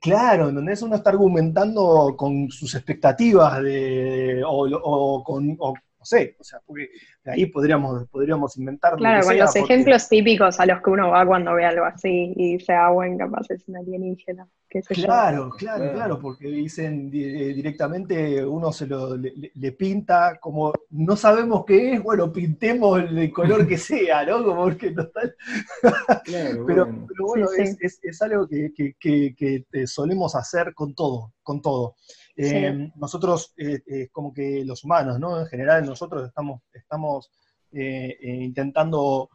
[0.00, 5.58] Claro, en donde uno está argumentando con sus expectativas de, o, o, con,
[6.04, 6.90] no sé, o sea, porque
[7.24, 8.94] ahí podríamos, podríamos inventar.
[8.96, 12.58] Claro, con los ejemplos típicos a los que uno va cuando ve algo así y
[12.58, 14.46] dice, ah, bueno, capaz es una alienígena.
[14.88, 21.64] claro, claro, claro, porque dicen eh, directamente, uno se lo le, pinta, como no sabemos
[21.64, 24.44] qué es, bueno, pintemos el color que sea, ¿no?
[24.44, 25.34] Como que no tal.
[26.24, 31.96] Claro, pero, bueno, pero bueno es, algo que, que solemos hacer con todo, con todo.
[32.36, 35.40] Eh, nosotros, eh, como que los humanos, ¿no?
[35.40, 37.30] En general, nosotros estamos, estamos
[37.72, 39.30] eh, intentando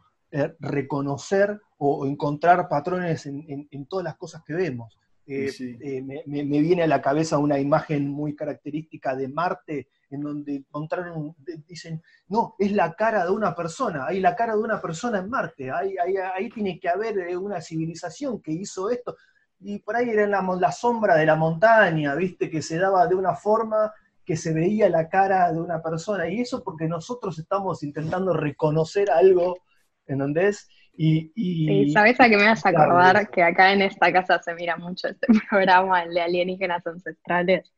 [0.60, 4.96] reconocer o, encontrar patrones en, todas las cosas que vemos.
[5.26, 11.34] Me, viene a la cabeza una imagen muy característica de Marte, en donde encontraron,
[11.66, 15.30] dicen, no, es la cara de una persona, hay la cara de una persona en
[15.30, 19.16] Marte, ahí, ahí tiene que haber una civilización que hizo esto
[19.60, 23.14] y por ahí era la, la, sombra de la montaña, viste, que se daba de
[23.14, 23.92] una forma
[24.24, 29.10] que se veía la cara de una persona, y eso porque nosotros estamos intentando reconocer
[29.10, 29.58] algo,
[30.06, 30.68] ¿en donde es?
[30.96, 33.30] Y, y, ¿sabes a qué me vas a acordar?
[33.30, 37.72] Que acá en esta casa se mira mucho este programa, el de alienígenas ancestrales,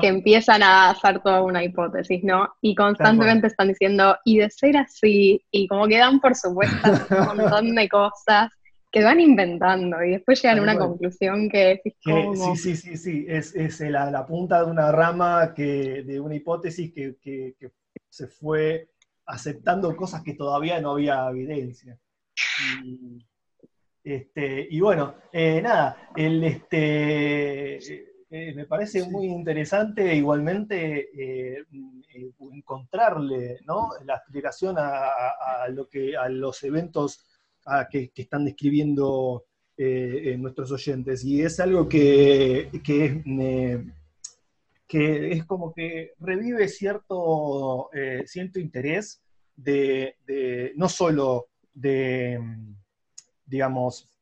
[0.00, 2.54] que empiezan a hacer toda una hipótesis, ¿no?
[2.60, 7.36] Y constantemente están diciendo, y de ser así, y como que dan por supuesto un
[7.36, 8.50] montón de cosas
[8.96, 13.26] que van inventando y después llegan a una conclusión que es Sí, sí, sí, sí,
[13.28, 17.72] es, es la, la, punta de una rama que, de una hipótesis que, que, que
[18.08, 18.88] se fue
[19.26, 21.98] aceptando cosas que todavía no había evidencia.
[22.82, 23.18] Y,
[24.02, 27.76] este, y bueno, eh, nada, el, este,
[28.30, 31.64] eh, me parece muy interesante igualmente eh,
[32.50, 33.90] encontrarle ¿no?
[34.06, 37.22] la explicación a, lo que, a los eventos
[37.90, 39.44] que, están describiendo
[39.76, 41.24] nuestros oyentes.
[41.24, 43.22] Y es algo que, que
[44.88, 47.90] que es como que revive cierto,
[48.24, 49.20] cierto interés
[49.56, 52.40] de, no solo de,
[53.44, 54.16] digamos,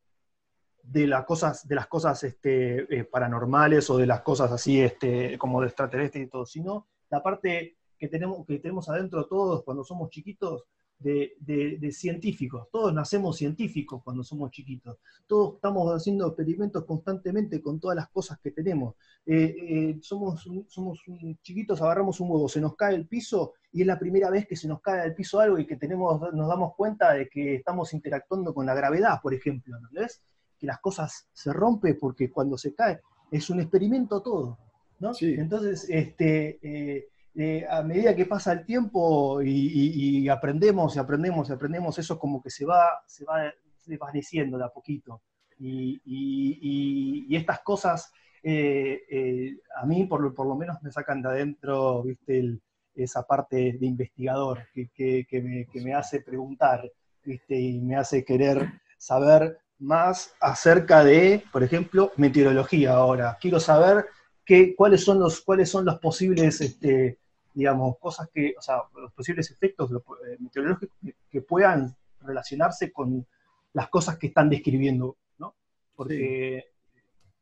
[0.82, 5.38] de las cosas, de las cosas este, eh, paranormales o de las cosas así este,
[5.38, 9.82] como de extraterrestres y todo, sino la parte que tenemos, que tenemos adentro todos cuando
[9.82, 10.64] somos chiquitos,
[11.04, 12.68] de, científicos.
[12.72, 14.98] Todos nacemos científicos cuando somos chiquitos.
[15.26, 18.94] Todos estamos haciendo experimentos constantemente con todas las cosas que tenemos.
[19.26, 21.00] Eh, eh, somos, somos
[21.42, 24.56] chiquitos, agarramos un huevo, se nos cae el piso y es la primera vez que
[24.56, 27.92] se nos cae al piso algo y que tenemos, nos damos cuenta de que estamos
[27.92, 29.78] interactuando con la gravedad, por ejemplo.
[29.78, 30.22] ¿no ves?
[30.58, 34.58] Que las cosas se rompen porque cuando se cae es un experimento todo.
[35.00, 35.12] ¿no?
[35.20, 41.52] Entonces, este, eh, eh, a medida que pasa el tiempo y, aprendemos y aprendemos y
[41.52, 43.52] aprendemos, eso como que se va, se va
[43.84, 45.20] desvaneciendo de a poquito.
[45.58, 52.60] Y, estas cosas eh, eh, a mí por, lo menos me sacan de adentro, viste,
[52.94, 56.88] esa parte de investigador que, me, hace preguntar,
[57.24, 63.36] viste, y me hace querer saber más acerca de, por ejemplo, meteorología ahora.
[63.40, 64.06] Quiero saber
[64.44, 67.18] qué, cuáles, son los, cuáles son los posibles este,
[67.54, 70.96] digamos, cosas que, o sea, los posibles efectos eh, meteorológicos
[71.30, 73.26] que, puedan relacionarse con
[73.72, 75.54] las cosas que están describiendo, ¿no?
[75.94, 76.64] Porque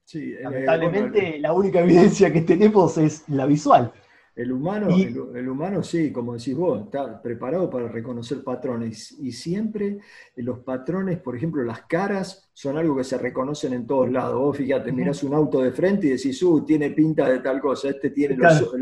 [0.04, 0.34] sí.
[0.40, 3.92] Lamentablemente la única evidencia que tenemos es la visual.
[4.34, 9.12] El humano, el, humano sí, como decís vos, está preparado para reconocer patrones.
[9.20, 9.98] Y siempre
[10.36, 14.40] los patrones, por ejemplo, las caras, son algo que se reconocen en todos lados.
[14.40, 17.90] Vos fíjate, mirás un auto de frente y decís, uh, tiene pinta de tal cosa,
[17.90, 18.72] este tiene los,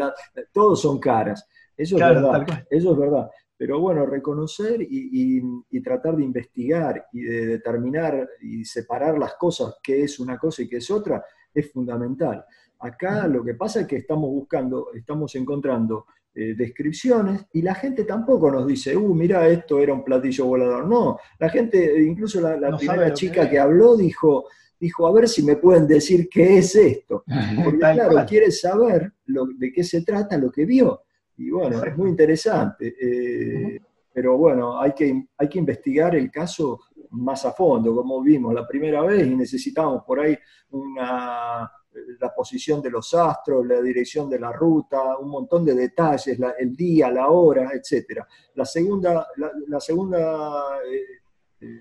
[0.52, 1.48] todos son caras.
[1.76, 2.66] Eso es verdad.
[2.70, 3.30] Eso es verdad.
[3.56, 9.76] Pero bueno, reconocer y, y, tratar de investigar y de determinar y separar las cosas,
[9.82, 12.44] qué es una cosa y qué es otra, es fundamental.
[12.80, 18.04] Acá lo que pasa es que estamos buscando, estamos encontrando eh, descripciones y la gente
[18.04, 20.86] tampoco nos dice, uh, mira, esto era un platillo volador.
[20.86, 24.46] No, la gente, incluso la, primera chica que, habló dijo,
[24.78, 27.24] dijo, a ver si me pueden decir qué es esto.
[27.64, 31.02] Porque claro, quiere saber de qué se trata lo que vio.
[31.36, 32.94] Y bueno, es muy interesante.
[33.00, 33.80] Eh,
[34.12, 38.66] pero bueno, hay que, hay que investigar el caso más a fondo, como vimos la
[38.66, 40.38] primera vez, y necesitamos por ahí
[40.70, 41.70] una
[42.20, 46.76] la posición de los astros, la dirección de la ruta, un montón de detalles, el
[46.76, 48.22] día, la hora, etc.
[48.54, 49.26] La segunda,
[49.66, 51.20] la, segunda eh,
[51.60, 51.80] eh,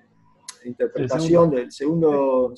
[0.66, 2.54] interpretación del segundo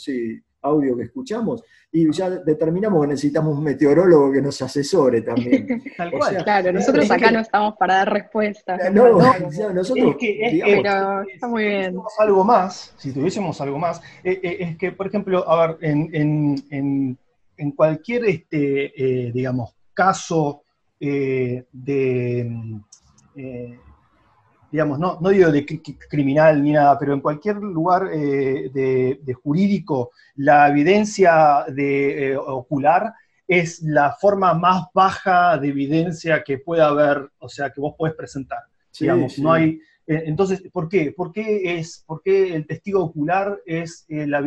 [0.63, 5.83] audio que escuchamos, y ya determinamos que necesitamos un meteorólogo que nos asesore también.
[5.97, 6.43] Tal cual.
[6.43, 8.93] claro, nosotros acá no estamos para dar respuestas.
[8.93, 9.09] No,
[9.73, 10.15] nosotros.
[10.19, 11.93] pero está muy bien.
[11.93, 16.63] Si algo más, si tuviésemos algo más, eh, es que, por ejemplo, a ver, en
[16.69, 17.17] en
[17.69, 20.63] cualquier, este, eh, digamos, caso
[20.99, 22.51] eh, de,
[23.35, 23.79] eh,
[24.71, 25.63] digamos, no, no, digo de
[26.09, 33.13] criminal ni nada, pero en cualquier lugar de, jurídico, la evidencia de, ocular
[33.47, 38.15] es la forma más baja de evidencia que pueda haber, o sea, que vos podés
[38.15, 38.63] presentar.
[38.97, 41.13] digamos, no hay, entonces, ¿por qué?
[41.15, 44.41] ¿Por qué, es, por el testigo ocular es eh, la,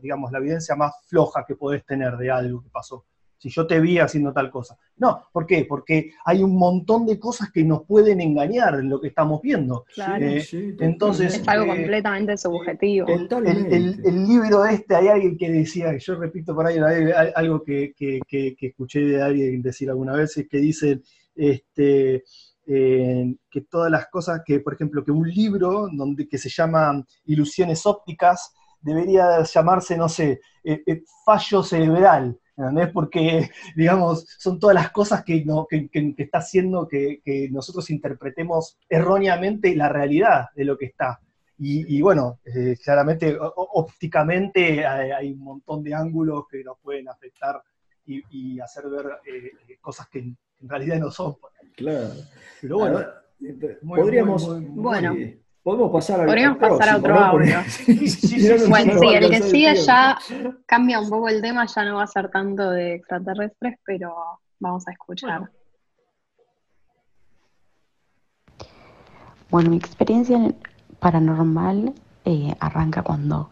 [0.00, 3.04] digamos, la evidencia más floja que podés tener de algo que pasó?
[3.38, 4.78] Si yo te vi haciendo tal cosa.
[4.96, 5.66] No, ¿por qué?
[5.68, 9.84] Porque hay un montón de cosas que nos pueden engañar en lo que estamos viendo.
[9.94, 10.24] Claro.
[10.24, 10.42] Eh,
[10.80, 13.06] entonces, es algo completamente subjetivo.
[13.08, 16.78] El, el, libro este, hay alguien que decía, yo repito por ahí
[17.34, 21.02] algo que, que, que, que escuché de alguien decir alguna vez, es que dice,
[21.34, 22.24] este,
[22.66, 27.86] que todas las cosas que, por ejemplo, que un libro donde, que se llama Ilusiones
[27.86, 32.90] ópticas debería llamarse, no sé, eh, eh, fallo cerebral, ¿entendés?
[32.92, 39.74] Porque, digamos, son todas las cosas que, no, que, está haciendo que, nosotros interpretemos erróneamente
[39.74, 41.20] la realidad de lo que está.
[41.58, 47.62] Y, bueno, eh, claramente, ópticamente hay, un montón de ángulos que nos pueden afectar
[48.04, 51.36] y, hacer ver eh, cosas que en, realidad no son.
[51.76, 52.10] Claro.
[52.60, 53.00] Pero bueno,
[53.86, 55.14] podríamos, bueno.
[55.62, 57.56] Podemos pasar al Podríamos pasar a otro audio.
[58.68, 60.16] bueno, sí, el que sigue ya
[60.64, 64.14] cambia un poco el tema, ya no va a ser tanto de extraterrestres, pero
[64.60, 65.50] vamos a escuchar.
[69.50, 70.38] Bueno, mi experiencia
[71.00, 73.50] paranormal eh, arranca cuando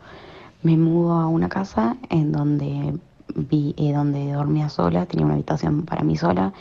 [0.63, 2.99] me mudo a una casa en donde
[3.35, 6.53] vi, eh, donde dormía sola, tenía una habitación para mí sola,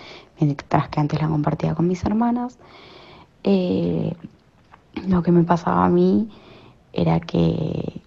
[0.45, 2.57] mientras que antes la compartía con mis hermanas.
[3.43, 4.15] Eh,
[5.07, 6.29] lo que me pasaba a mí
[6.93, 8.01] era que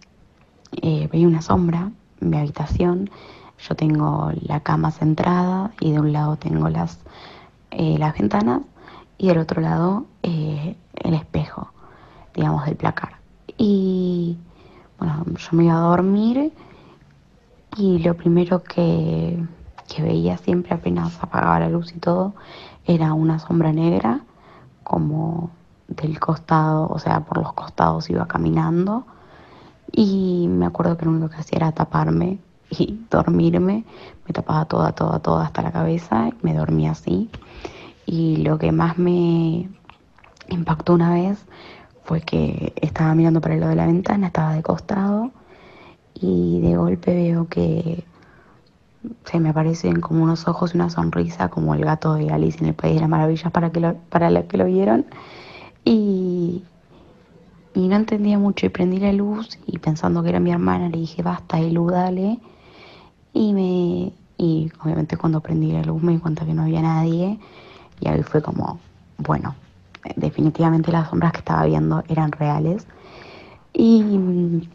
[0.82, 3.10] eh, veía una sombra en mi habitación.
[3.58, 6.98] Yo tengo la cama centrada y de un lado tengo las,
[7.70, 8.62] eh, las ventanas
[9.18, 11.72] y del otro lado eh, el espejo,
[12.34, 13.16] digamos, del placar.
[13.56, 14.36] Y
[14.98, 16.52] bueno, yo me iba a dormir
[17.76, 19.42] y lo primero que,
[19.86, 22.34] que veía siempre apenas apagaba la luz y todo
[22.86, 24.20] era una sombra negra
[24.84, 25.50] como
[25.88, 29.06] del costado, o sea, por los costados iba caminando
[29.92, 32.38] y me acuerdo que lo único que hacía era taparme
[32.70, 33.84] y dormirme,
[34.26, 37.30] me tapaba toda, toda, toda hasta la cabeza y me dormía así.
[38.04, 39.68] Y lo que más me
[40.48, 41.44] impactó una vez
[42.04, 45.32] fue que estaba mirando para el lado de la ventana, estaba de costado
[46.14, 48.04] y de golpe veo que
[49.24, 52.66] se me aparecen como unos ojos y una sonrisa, como el gato de Alice en
[52.66, 55.06] el País de las Maravillas para, que lo, para los que lo vieron.
[55.84, 56.62] Y,
[57.74, 60.98] y no entendía mucho y prendí la luz y pensando que era mi hermana le
[60.98, 62.38] dije, basta, Elu, dale.
[63.32, 67.38] Y, me, y obviamente cuando prendí la luz me di cuenta que no había nadie
[68.00, 68.80] y ahí fue como,
[69.18, 69.54] bueno,
[70.16, 72.86] definitivamente las sombras que estaba viendo eran reales.
[73.72, 74.68] Y,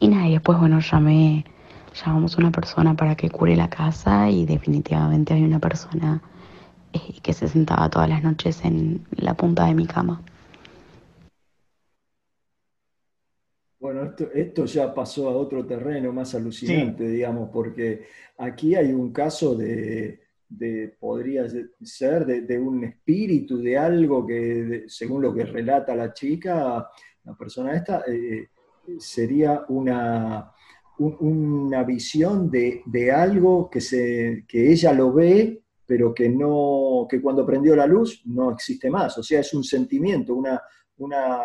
[0.00, 1.44] y nada, y después, bueno, llamé,
[1.94, 6.22] llamamos a una persona para que cure la casa y definitivamente había una persona
[6.92, 10.22] eh, que se sentaba todas las noches en la punta de mi cama.
[13.78, 19.54] Bueno, esto, ya pasó a otro terreno más alucinante, digamos, porque aquí hay un caso
[19.54, 20.20] de,
[20.98, 21.46] podría
[21.82, 26.90] ser, de, un espíritu, de algo que, según lo que relata la chica,
[27.24, 28.50] la persona esta, eh,
[28.98, 30.52] sería una,
[31.00, 37.46] una visión de, algo que, se, que ella lo ve, pero que, no, que cuando
[37.46, 39.16] prendió la luz no existe más.
[39.16, 40.60] O sea, es un sentimiento, una,
[40.98, 41.40] una,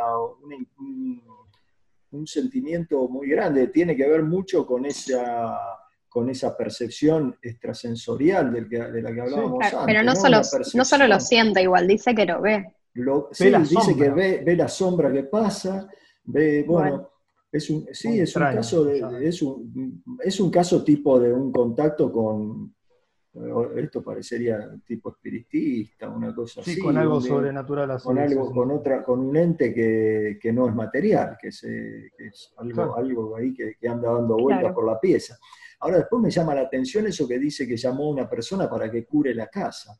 [2.12, 5.58] un sentimiento muy grande, tiene que ver mucho con esa,
[6.10, 9.80] con esa percepción extrasensorial del de la que hablábamos antes.
[9.86, 10.42] Pero no, Solo,
[10.74, 12.74] no solo lo siente igual, dice que lo ve.
[13.32, 15.88] sí, dice que ve, la sombra que pasa,
[16.26, 17.15] ve, bueno,
[17.56, 22.12] es un, sí, es un caso es un, es un caso tipo de un contacto
[22.12, 22.76] con,
[23.76, 26.76] esto parecería tipo espiritista, una cosa así.
[26.76, 31.38] Sí, con algo sobrenatural Con algo, con otra, con un ente que, no es material,
[31.40, 35.38] que, es algo, algo ahí que, anda dando vueltas por la pieza.
[35.80, 38.90] Ahora después me llama la atención eso que dice que llamó a una persona para
[38.90, 40.00] que cure la casa.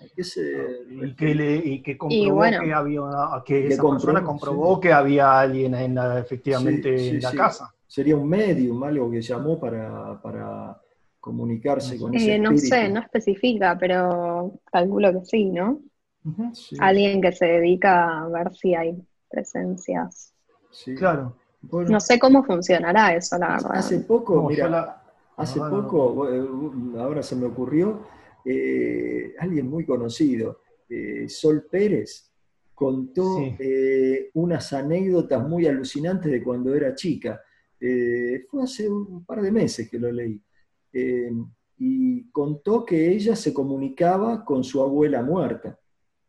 [0.00, 5.98] Y, que le, que comprobó que había que esa persona comprobó que había alguien en
[6.18, 7.72] efectivamente en la casa.
[7.86, 10.80] Sería un medium, algo que llamó para, para
[11.20, 15.80] comunicarse con ese eh, No sé, no especifica, pero calculo que sí, ¿no?
[16.80, 18.96] Alguien que se dedica a ver si hay
[19.28, 20.32] presencias.
[20.70, 20.94] Sí.
[20.94, 21.34] Claro.
[21.70, 23.76] no sé cómo funcionará eso, la verdad.
[23.76, 25.02] Hace poco, mira,
[25.36, 26.44] hace poco, eh,
[26.98, 28.00] ahora se me ocurrió,
[28.46, 30.60] eh, alguien muy conocido,
[31.26, 32.30] Sol Pérez,
[32.72, 33.38] contó
[34.34, 37.40] unas anécdotas muy alucinantes de cuando era chica.
[37.78, 40.40] fue hace un par de meses que lo leí.
[40.98, 41.30] Eh,
[41.78, 45.78] y contó que ella se comunicaba con su abuela muerta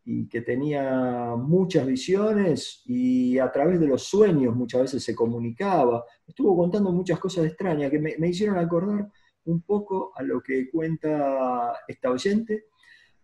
[0.04, 6.04] y que tenía muchas visiones y a través de los sueños muchas veces se comunicaba.
[6.26, 9.10] Estuvo contando muchas cosas extrañas que me, hicieron acordar
[9.48, 12.66] un poco a lo que cuenta esta oyente,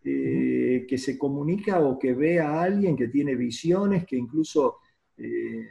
[0.02, 4.78] eh, que se comunica o que ve a alguien que tiene visiones, que incluso,
[5.16, 5.66] eh,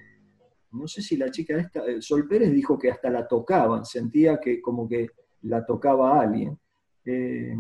[0.72, 4.62] no sé si la chica esta, Sol Pérez dijo que hasta la tocaban, sentía que
[4.62, 5.10] como que
[5.44, 6.58] la tocaba a alguien.
[7.06, 7.56] Eh,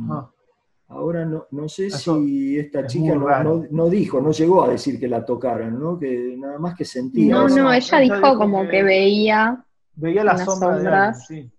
[0.87, 5.25] ahora no, no sé si esta chica no, dijo, no llegó a decir que la
[5.25, 5.97] tocaran, ¿no?
[5.97, 7.33] Que nada más que sentía.
[7.33, 9.65] No, no, ella dijo como que, veía.
[9.95, 11.25] Veía las sombras.
[11.27, 11.51] sí.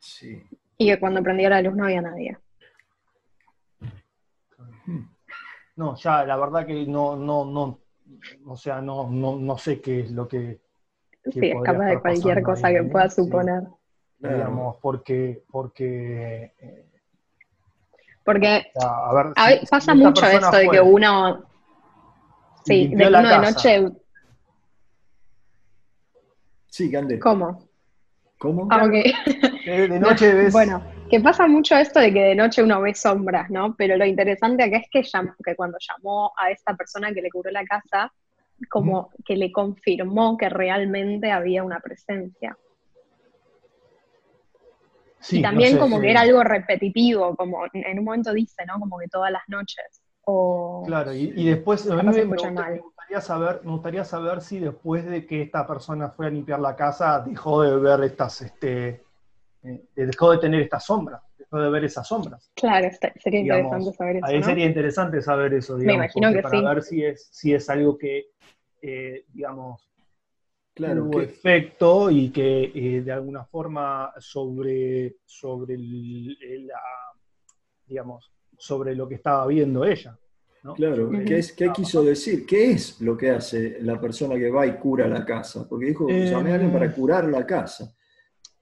[0.00, 0.42] Sí.
[0.78, 2.36] Y que cuando prendía la luz no había nadie.
[5.76, 7.80] No, ya, la verdad que no, no, no,
[8.46, 10.60] o sea, no, no, no sé qué es lo que...
[11.30, 13.62] sí, es capaz de cualquier cosa que pueda suponer.
[14.18, 15.44] Digamos, porque...
[15.50, 16.86] porque eh,
[18.24, 18.72] porque
[19.70, 21.44] pasa mucho esto de que uno...
[22.64, 23.88] Sí, de que uno de noche...
[26.66, 27.18] Sí, Cande.
[27.18, 27.68] ¿Cómo?
[28.38, 28.68] ¿Cómo?
[28.70, 28.94] Ah, ok.
[29.64, 30.52] de noche ves...
[30.52, 33.74] Bueno, que pasa mucho esto de que de noche uno ve sombras, ¿no?
[33.76, 35.02] Pero lo interesante acá es que,
[35.44, 38.12] que cuando llamó a esta persona que le cubrió la casa,
[38.68, 42.56] como que le confirmó que realmente había una presencia.
[45.30, 48.78] y también como que era algo repetitivo, como en un momento dice, ¿no?
[48.78, 50.02] Como que todas las noches.
[50.86, 55.42] Claro, y, después a mí me, gustaría saber, me gustaría saber si después de que
[55.42, 59.02] esta persona fue a limpiar la casa dejó de ver estas, este,
[59.62, 62.50] eh, dejó de tener estas sombras, dejó de ver esas sombras.
[62.54, 62.88] Claro,
[63.22, 64.26] sería interesante saber eso.
[64.26, 67.68] Ahí sería interesante saber eso, digamos, me imagino que para ver si es, si es
[67.68, 68.30] algo que,
[68.80, 69.90] eh, digamos,
[70.72, 76.80] claro, tuvo efecto y que eh, de alguna forma sobre, sobre la,
[77.86, 80.18] digamos, sobre lo que estaba viendo ella.
[80.76, 82.44] Claro, ¿qué, es, ¿qué quiso decir?
[82.44, 85.66] ¿Qué es lo que hace la persona que va y cura la casa?
[85.66, 87.94] Porque dijo, llamé a alguien para curar la casa.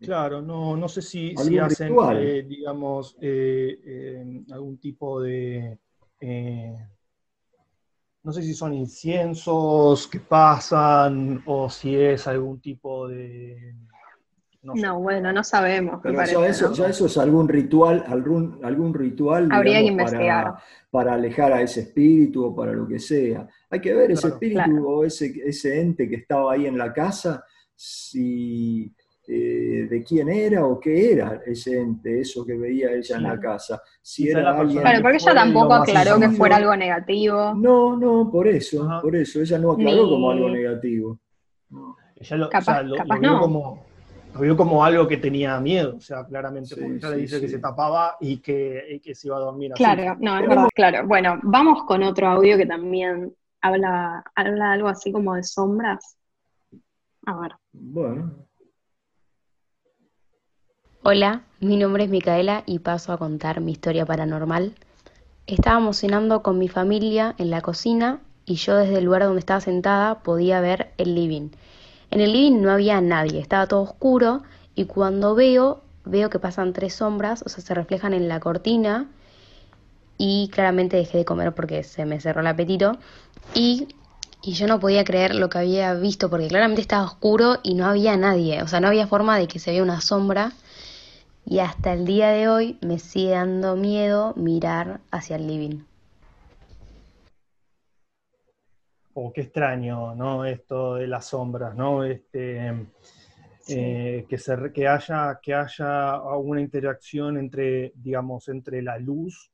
[0.00, 5.76] Claro, no, no sé si, si hacen, eh, digamos, eh, eh, algún tipo de...
[8.22, 13.74] no sé si son inciensos que pasan o si es algún tipo de...
[14.62, 16.00] No, bueno, no sabemos.
[16.02, 20.54] Pero ya, eso, ya eso es algún ritual, algún, algún ritual Habría que investigar.
[20.90, 23.48] Para, alejar a ese espíritu o para lo que sea.
[23.70, 27.44] Hay que ver ese espíritu o ese, ese ente que estaba ahí en la casa,
[27.74, 28.92] si
[29.30, 33.38] eh, de quién era o qué era ese ente, eso que veía ella en la
[33.38, 33.82] casa.
[34.00, 37.52] Si era alguien claro, porque ella tampoco aclaró que fuera algo negativo.
[37.54, 41.18] No, no, por eso, por eso, ella no aclaró como algo negativo.
[42.16, 42.48] Ella lo,
[43.20, 43.86] vio como,
[44.32, 47.48] lo, vio como, algo que tenía miedo, o sea, claramente, porque ella le dice que
[47.48, 49.84] se tapaba y que, que, se iba a dormir así.
[49.84, 51.06] Claro, no, es verdad, claro.
[51.06, 56.16] Bueno, vamos con otro audio que también habla, habla algo así como de sombras.
[57.26, 57.52] A ver.
[57.72, 58.47] Bueno.
[61.04, 64.74] Hola, mi nombre es Micaela y paso a contar mi historia paranormal.
[65.46, 69.60] Estábamos cenando con mi familia en la cocina y yo desde el lugar donde estaba
[69.60, 71.50] sentada podía ver el living.
[72.10, 74.42] En el living no había nadie, estaba todo oscuro
[74.74, 79.06] y cuando veo, veo que pasan tres sombras, o sea, se reflejan en la cortina
[80.18, 82.98] y claramente dejé de comer porque se me cerró el apetito
[83.54, 83.86] y,
[84.42, 87.86] y yo no podía creer lo que había visto porque claramente estaba oscuro y no
[87.86, 90.52] había nadie, o sea, no había forma de que se vea una sombra
[91.50, 95.78] y hasta el día de hoy me sigue dando miedo mirar hacia el living.
[99.14, 100.44] Oh, qué extraño, ¿no?
[100.44, 102.04] Esto de las sombras, ¿no?
[102.04, 102.86] Este,
[103.68, 109.50] eh, que, se, que, haya, que haya una interacción entre, digamos, entre la luz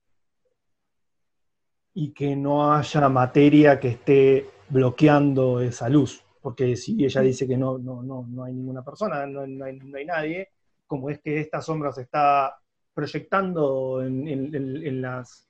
[1.94, 6.24] y que no haya materia que esté bloqueando esa luz.
[6.42, 9.78] Porque si ella dice que no, no, no, no hay ninguna persona, no, no hay,
[9.78, 10.53] no hay nadie,
[10.86, 12.56] como es que esta sombra se está
[12.92, 15.48] proyectando en, las,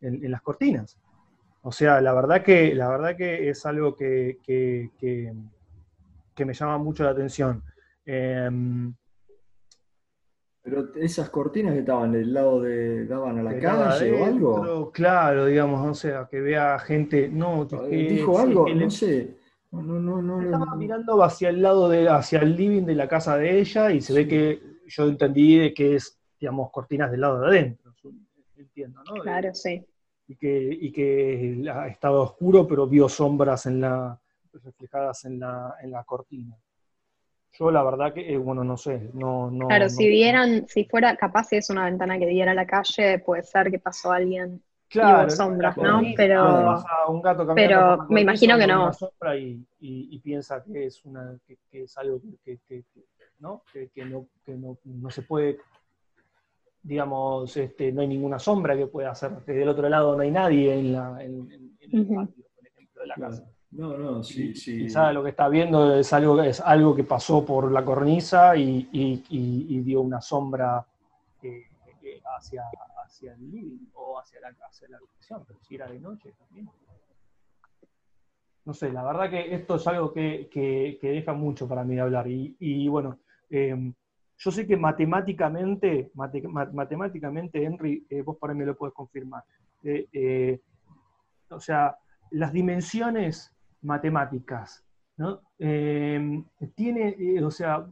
[0.00, 0.98] en, las cortinas.
[1.62, 5.34] O sea, la verdad que, la verdad que es algo que, que,
[6.44, 7.62] me llama mucho la atención.
[8.06, 8.94] Em,
[10.62, 13.06] pero esas cortinas que estaban del lado de.
[13.06, 14.92] daban a la calle o algo.
[14.92, 17.28] Claro, digamos, o sea, que vea gente.
[17.28, 19.37] No, dijo algo, no sé.
[19.70, 23.36] No, no, no, Estaba mirando hacia el lado de, hacia el living de la casa
[23.36, 27.40] de ella y se ve que yo entendí de que es, digamos, cortinas del lado
[27.40, 27.92] de adentro.
[28.56, 29.22] Entiendo, ¿no?
[29.22, 29.84] Claro, sí.
[30.26, 34.18] Y que, y que estaba oscuro, pero vio sombras en la,
[34.52, 36.56] reflejadas en la, en la cortina.
[37.52, 39.50] Yo la verdad que, eh, bueno, no sé, no...
[39.50, 42.66] no claro, si vieran, si fuera capaz si es una ventana que diera a la
[42.66, 46.00] calle, puede ser que pasó alguien claro, sombras, ¿no?
[46.16, 48.92] Pero, un gato pero me imagino que no.
[48.92, 52.84] Sombra y, y, piensa que es, una, que, es algo que, que,
[53.40, 53.62] ¿no?
[53.72, 55.58] Que, no, que no, no, se puede,
[56.82, 60.30] digamos, este, no hay ninguna sombra que pueda hacer, que del otro lado no hay
[60.30, 61.48] nadie en, la, en,
[61.80, 63.44] el patio, por ejemplo, de la casa.
[63.70, 64.78] No, no, sí, sí.
[64.84, 68.88] Quizá lo que está viendo es algo, es algo que pasó por la cornisa y,
[68.90, 70.86] y dio una sombra
[71.42, 71.66] eh,
[72.38, 72.62] hacia,
[73.04, 76.68] hacia el living o hacia la, hacia la habitación, pero si era de noche también.
[78.64, 82.00] No sé, la verdad que esto es algo que, que, deja mucho para mí de
[82.02, 82.28] hablar.
[82.28, 83.18] Y, y bueno,
[83.48, 83.92] eh,
[84.36, 89.42] yo sé que matemáticamente, matemáticamente, Henry, eh, vos para mí lo puedes confirmar.
[89.82, 90.60] Eh,
[91.50, 91.96] o sea,
[92.30, 94.84] las dimensiones matemáticas.
[95.16, 95.40] ¿no?
[95.58, 97.86] Eh, tiene, eh, o sea,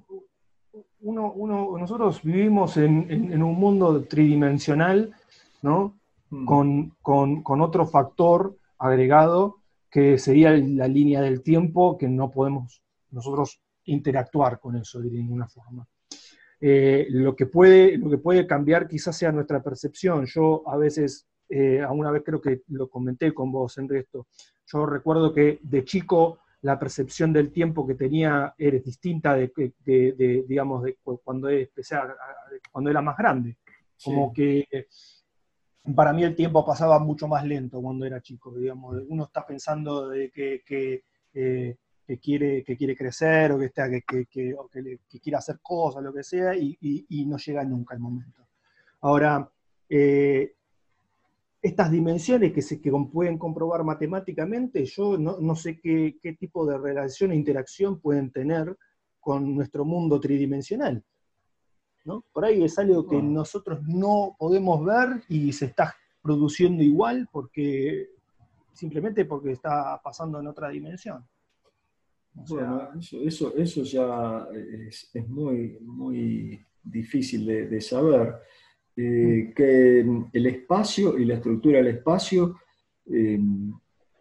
[1.07, 5.15] uno, uno, nosotros vivimos en, un mundo tridimensional,
[5.63, 5.99] ¿no?
[6.31, 6.45] Mm.
[6.45, 12.83] Con, con, con, otro factor agregado que sería la línea del tiempo que no podemos
[13.13, 15.87] nosotros interactuar con eso de ninguna forma.
[16.61, 20.27] Eh, lo, que puede, lo que puede cambiar quizás sea nuestra percepción.
[20.27, 24.27] Yo a veces, eh, alguna vez creo que lo comenté con vos, en esto,
[24.67, 29.53] yo recuerdo que de chico la percepción del tiempo que tenía era distinta de,
[30.49, 31.97] digamos, de cuando, empecé
[32.73, 33.57] cuando era más grande.
[34.03, 34.67] Como que
[35.95, 39.01] para mí el tiempo pasaba mucho más lento cuando era chico, digamos.
[39.07, 41.05] Uno está pensando de que, que,
[41.35, 41.77] eh,
[42.21, 46.25] quiere, que quiere crecer o que, está, que, que, que, quiere hacer cosas, lo que
[46.25, 48.45] sea, y, y, no llega nunca el momento.
[49.03, 49.49] Ahora,
[49.89, 50.55] eh,
[51.67, 56.65] estas dimensiones que se que pueden comprobar matemáticamente, yo no, no sé qué, qué, tipo
[56.67, 58.77] de relación e interacción pueden tener
[59.21, 61.03] con nuestro mundo tridimensional.
[62.05, 62.25] ¿no?
[62.33, 68.11] Por ahí es algo que nosotros no podemos ver y se está produciendo igual porque
[68.73, 71.27] simplemente porque está pasando en otra dimensión.
[72.33, 72.91] bueno,
[73.23, 78.37] eso, eso, ya es, muy, muy difícil de, saber.
[78.99, 79.55] Eh, mm.
[79.55, 80.01] que
[80.33, 82.57] el espacio y la estructura del espacio,
[83.07, 83.39] eh,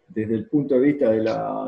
[0.08, 1.64] desde el punto de vista de, la,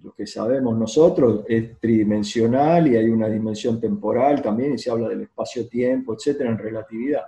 [0.00, 5.08] lo que sabemos nosotros es tridimensional y hay una dimensión temporal también, y se habla
[5.08, 7.24] del espacio-tiempo, etcétera, en relatividad.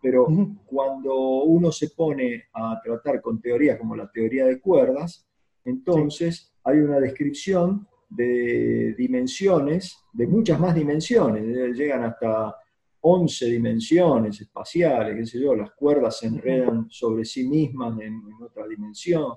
[0.00, 0.26] Pero
[0.64, 5.26] cuando uno se pone a tratar con teorías como la teoría de cuerdas,
[5.64, 12.54] entonces hay una descripción de dimensiones, de muchas más dimensiones, eh, llegan hasta
[13.00, 18.42] 11 dimensiones espaciales, qué sé yo, las cuerdas se enredan sobre sí mismas en, en
[18.42, 19.34] otra dimensión.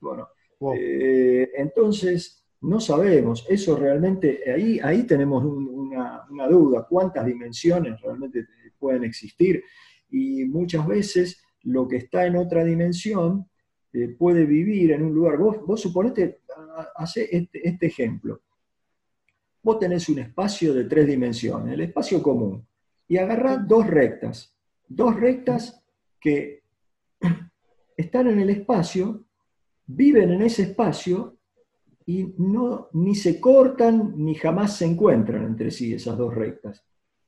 [0.00, 0.28] Bueno,
[0.74, 8.46] eh, entonces, no sabemos, eso realmente, ahí, ahí tenemos una, duda, cuántas dimensiones realmente
[8.78, 9.62] pueden existir
[10.10, 13.48] y muchas veces lo que está en otra dimensión
[13.92, 15.38] eh, puede vivir en un lugar.
[15.38, 16.40] Vos, vos suponete,
[16.96, 18.42] hace este, este, ejemplo.
[19.62, 22.66] Vos tenés un espacio de tres dimensiones, el espacio común,
[23.12, 24.56] y agarrás dos rectas,
[24.88, 25.84] dos rectas
[26.18, 26.62] que
[27.94, 29.26] están en el espacio
[29.84, 31.36] viven en ese espacio
[32.06, 36.82] y no, ni se cortan ni jamás se encuentran entre sí esas dos rectas.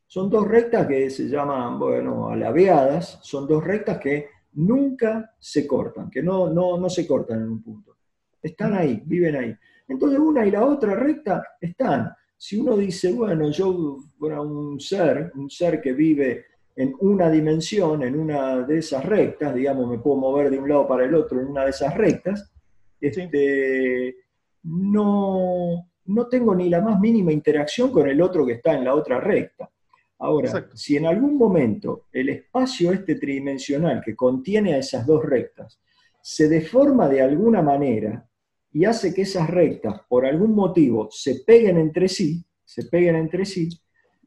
[0.07, 6.09] Son dos rectas que se llaman, bueno, alabeadas, son dos rectas que nunca se cortan,
[6.09, 7.99] que no, no, no se cortan en un punto.
[8.41, 9.55] Están ahí, viven ahí.
[9.87, 12.11] Entonces una y la otra recta están.
[12.37, 18.03] Si uno dice, bueno, yo, bueno, un ser, un ser que vive en una dimensión,
[18.03, 21.41] en una de esas rectas, digamos, me puedo mover de un lado para el otro
[21.41, 22.53] en una de esas rectas,
[23.01, 24.17] este,
[24.65, 28.95] no, no tengo ni la más mínima interacción con el otro que está en la
[28.95, 29.71] otra recta.
[30.19, 35.81] Ahora, si en algún momento el espacio este tridimensional que contiene a esas dos rectas
[36.23, 38.27] se deforma de alguna manera
[38.75, 43.45] y hace que esas rectas, por algún motivo, se peguen entre sí, se peguen entre
[43.45, 43.69] sí,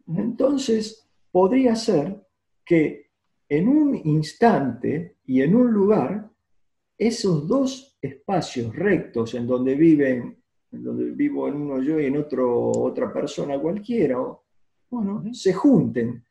[0.08, 2.26] entonces podría ser
[2.66, 3.12] que
[3.50, 6.30] en un instante y en un lugar,
[6.98, 10.42] esos dos espacios rectos en donde viven,
[10.72, 14.18] en donde vivo en uno yo y en otro otra persona cualquiera,
[14.90, 16.24] bueno, se junten.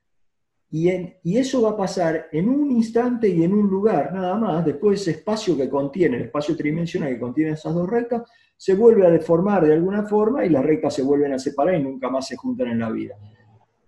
[0.70, 0.90] Y,
[1.22, 4.64] y, eso va a pasar en un instante y en un lugar nada más.
[4.64, 8.22] Después ese espacio que contiene, el espacio tridimensional que contiene esas dos rectas,
[8.56, 11.82] se vuelve a deformar de alguna forma y las rectas se vuelven a separar y
[11.82, 13.16] nunca más se juntan en la vida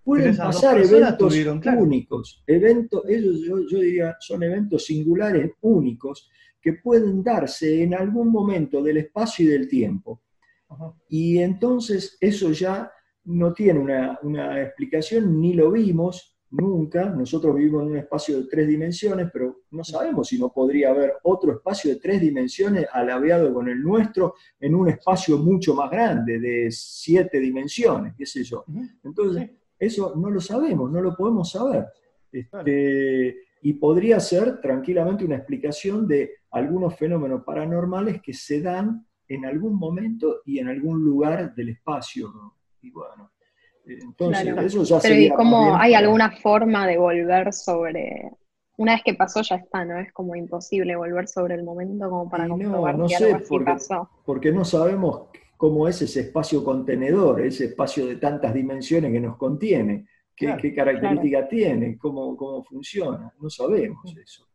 [0.09, 1.35] pueden pasar eventos
[1.77, 8.81] únicos, eventos, ellos yo, diría son eventos singulares únicos que pueden darse en algún momento
[8.81, 10.23] del espacio y del tiempo.
[11.07, 12.91] Y entonces eso ya
[13.25, 17.05] no tiene una, una, explicación, ni lo vimos nunca.
[17.05, 21.13] Nosotros vivimos en un espacio de tres dimensiones, pero no sabemos si no podría haber
[21.23, 26.39] otro espacio de tres dimensiones alabeado con el nuestro en un espacio mucho más grande,
[26.39, 28.65] de siete dimensiones, qué sé yo.
[29.03, 31.85] Entonces, eso no lo sabemos, no lo podemos saber.
[32.31, 39.45] Este, y podría ser tranquilamente una explicación de algunos fenómenos paranormales que se dan en
[39.45, 42.31] algún momento y en algún lugar del espacio.
[42.81, 43.31] Y bueno,
[43.93, 48.31] entonces eso ya Pero ¿y cómo hay alguna forma de volver sobre...
[48.77, 49.99] Una vez que pasó ya está, ¿no?
[49.99, 53.75] Es como imposible volver sobre el momento como para comprobar no, no sé, porque,
[54.25, 55.23] Porque no sabemos
[55.57, 61.47] cómo es ese espacio contenedor, ese espacio de tantas dimensiones que nos contiene, qué, característica
[61.49, 64.47] tiene, cómo, cómo funciona, no sabemos eso.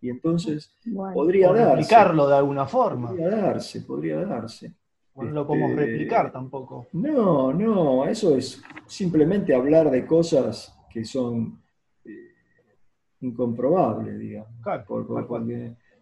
[0.00, 0.76] Y entonces
[1.14, 1.70] podría darse.
[1.70, 3.08] Replicarlo de alguna forma.
[3.08, 4.72] Podría darse, podría darse.
[5.16, 6.86] No lo podemos este, replicar tampoco.
[6.92, 11.60] No, no, eso es simplemente hablar de cosas que son
[12.04, 12.10] eh,
[13.20, 14.50] incomprobables, digamos.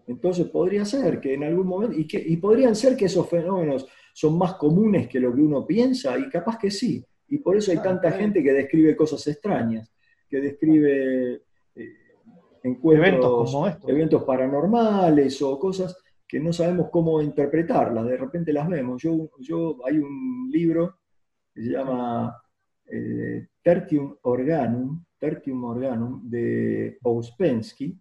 [0.07, 3.87] entonces podría ser que en algún momento, y, que, y podrían ser que esos fenómenos
[4.13, 7.05] son más comunes que lo que uno piensa, y capaz que sí.
[7.29, 9.93] Y por eso hay tanta gente que describe cosas extrañas,
[10.29, 11.43] que describe
[11.77, 11.95] eh,
[12.63, 15.97] eventos, como eventos paranormales o cosas
[16.31, 19.03] que no sabemos cómo interpretarlas, de repente las vemos.
[19.03, 21.01] Yo, yo hay un libro
[21.53, 22.41] que se llama
[22.87, 28.01] eh, Tertium Organum, Tertium Organum de Ouspensky,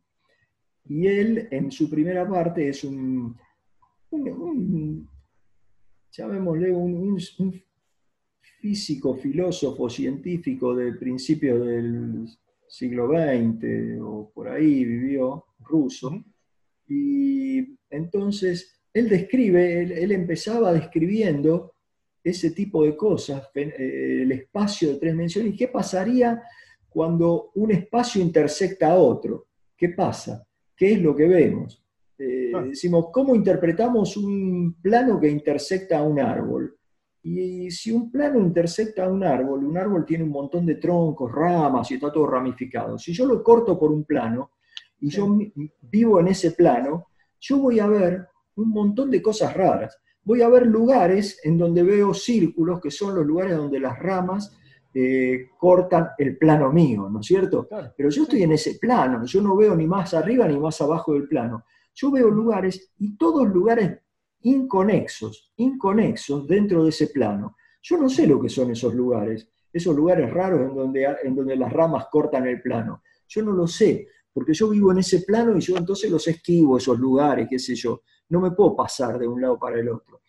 [0.85, 3.35] y él en su primera parte es un,
[6.11, 7.17] llamémosle un,
[8.61, 12.27] físico, filósofo, científico de principios del
[12.67, 16.23] siglo XX o por ahí vivió, ruso,
[16.87, 21.73] y entonces él describe, él, empezaba describiendo
[22.23, 26.41] ese tipo de cosas, eh, el espacio de tres dimensiones, y qué pasaría
[26.89, 29.47] cuando un espacio intersecta a otro.
[29.77, 30.45] ¿Qué pasa?
[30.75, 31.83] ¿Qué es lo que vemos?
[32.17, 36.75] Eh, decimos, ¿cómo interpretamos un plano que intersecta a un árbol?
[37.21, 41.31] Y si un plano intersecta a un árbol, un árbol tiene un montón de troncos,
[41.31, 42.97] ramas y está todo ramificado.
[42.97, 44.51] Si yo lo corto por un plano
[44.99, 45.37] y yo
[45.81, 47.07] vivo en ese plano,
[47.39, 49.97] yo voy a ver un montón de cosas raras.
[50.23, 54.55] Voy a ver lugares en donde veo círculos, que son los lugares donde las ramas
[54.93, 57.67] eh, cortan el plano mío, ¿no es cierto?
[57.95, 61.13] Pero yo estoy en ese plano, yo no veo ni más arriba ni más abajo
[61.13, 61.63] del plano.
[61.93, 63.99] Yo veo lugares y todos lugares
[64.41, 67.55] inconexos, inconexos dentro de ese plano.
[67.81, 71.55] Yo no sé lo que son esos lugares, esos lugares raros en donde, en donde
[71.55, 73.03] las ramas cortan el plano.
[73.27, 74.07] Yo no lo sé,
[74.39, 77.75] porque yo vivo en ese plano y yo entonces los esquivo, esos lugares, qué sé
[77.75, 78.03] yo.
[78.29, 80.21] No me puedo pasar de un lado para el otro.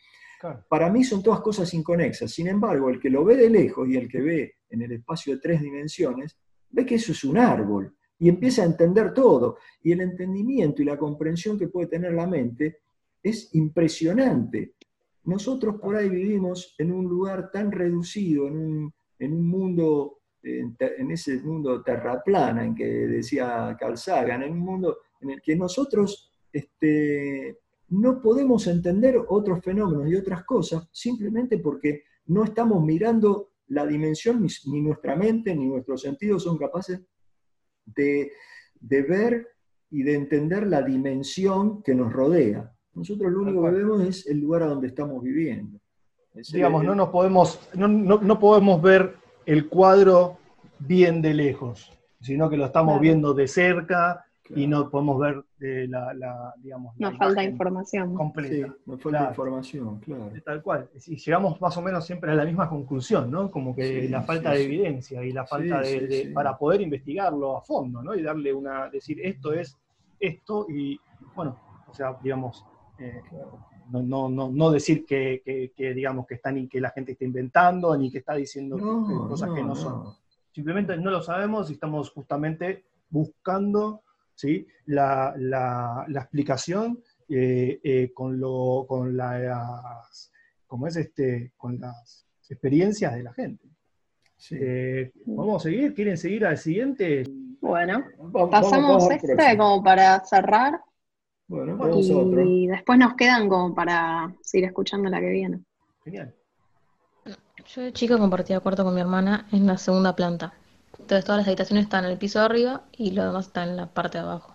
[0.68, 2.32] Para mí son todas cosas inconexas.
[2.32, 5.36] Sin embargo, el que lo ve de lejos y el que ve en el espacio
[5.36, 6.36] de tres dimensiones,
[6.70, 9.58] ve que eso es un árbol y empieza a entender todo.
[9.80, 12.78] Y el entendimiento y la comprensión que puede tener la mente
[13.22, 14.74] es impresionante.
[15.22, 21.10] Nosotros por ahí vivimos en un lugar tan reducido, en un, en un mundo, en,
[21.10, 26.32] ese mundo terraplana en que decía Carl Sagan, en un mundo en el que nosotros
[26.52, 33.86] este, no podemos entender otros fenómenos y otras cosas simplemente porque no estamos mirando la
[33.86, 37.00] dimensión, ni, nuestra mente ni nuestros sentidos son capaces
[37.84, 38.32] de,
[38.80, 39.48] de ver
[39.90, 42.72] y de entender la dimensión que nos rodea.
[42.94, 45.80] Nosotros lo único que vemos es el lugar a donde estamos viviendo.
[46.52, 49.16] Digamos, no nos podemos, no, podemos ver
[49.50, 50.38] el cuadro
[50.78, 55.86] bien de lejos, sino que lo estamos viendo de cerca y no podemos ver eh,
[55.88, 58.72] la, la, digamos, nos falta información completa.
[58.86, 60.30] nos falta información, claro.
[60.44, 60.88] Tal cual.
[61.04, 63.50] Y llegamos más o menos siempre a la misma conclusión, ¿no?
[63.50, 68.04] Como que la falta de evidencia y la falta de, para poder investigarlo a fondo,
[68.04, 68.14] ¿no?
[68.14, 69.76] Y darle una, decir esto es
[70.20, 71.00] esto y,
[71.34, 72.64] bueno, o sea, digamos,
[73.00, 73.20] eh,
[73.90, 78.18] no, no, no, decir que, digamos que están que la gente está inventando ni que
[78.18, 78.78] está diciendo
[79.28, 80.14] cosas que no son.
[80.52, 84.02] Simplemente no lo sabemos y estamos justamente buscando
[84.34, 84.66] ¿sí?
[84.86, 90.32] la, explicación eh, eh, con, lo, con las,
[90.66, 91.52] ¿cómo es este?
[91.56, 93.68] con las experiencias de la gente.
[95.26, 97.24] vamos a seguir, ¿quieren seguir al siguiente?
[97.60, 98.04] Bueno,
[98.50, 100.80] pasamos este como para cerrar.
[101.50, 102.40] Bueno, vamos y, a otro.
[102.42, 105.60] Y después nos quedan como para seguir escuchando la que viene.
[106.04, 106.32] Genial.
[107.66, 110.52] Yo de chica compartía cuarto con mi hermana en la segunda planta.
[110.92, 113.76] Entonces todas las habitaciones están en el piso de arriba y lo demás está en
[113.76, 114.54] la parte de abajo.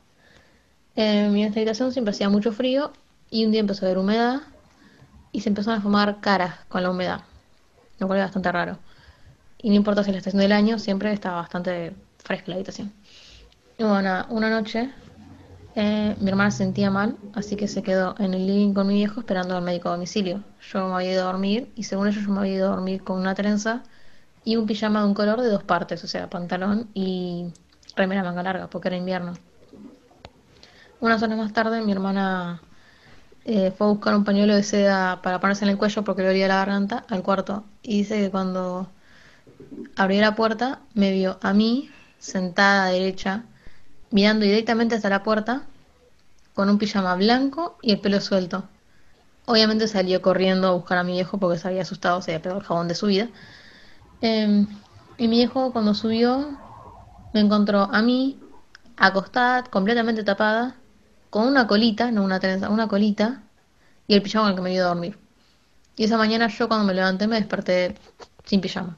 [0.95, 2.93] En mi habitación siempre hacía mucho frío
[3.29, 4.43] y un día empezó a haber humedad
[5.33, 7.25] y se empezaron a formar caras con la humedad,
[7.99, 8.79] lo cual es bastante raro.
[9.57, 12.93] Y no importa si la estación del año, siempre estaba bastante fresca la habitación.
[13.77, 14.93] Y bueno, una noche
[15.76, 18.95] eh, mi hermana se sentía mal, así que se quedó en el living con mi
[18.95, 20.41] viejo esperando al médico a domicilio.
[20.71, 23.03] Yo me había ido a dormir y según ellos yo me había ido a dormir
[23.03, 23.84] con una trenza
[24.45, 27.51] y un pijama de un color de dos partes, o sea, pantalón y
[27.95, 29.34] remera manga larga, porque era invierno.
[31.01, 32.61] Unas horas más tarde mi hermana
[33.43, 36.30] eh, fue a buscar un pañuelo de seda para ponerse en el cuello porque le
[36.30, 38.88] olía la garganta al cuarto y dice que cuando
[39.97, 43.43] abrió la puerta me vio a mí sentada a derecha
[44.16, 45.63] mirando directamente hacia la puerta,
[46.53, 48.63] con un pijama blanco y el pelo suelto.
[49.45, 52.61] Obviamente salió corriendo a buscar a mi viejo porque se había asustado, se había pegado
[52.61, 53.28] el jabón de su vida.
[54.22, 54.68] Em,
[55.18, 56.57] y mi viejo cuando subió
[57.34, 58.39] me encontró a mí
[58.95, 60.78] acostada, completamente tapada,
[61.30, 63.43] con una colita, no una trenza, una colita,
[64.07, 65.18] y el pijama con el que me ido a dormir.
[65.97, 67.95] Y esa mañana yo cuando me levanté me desperté
[68.45, 68.97] sin pijama.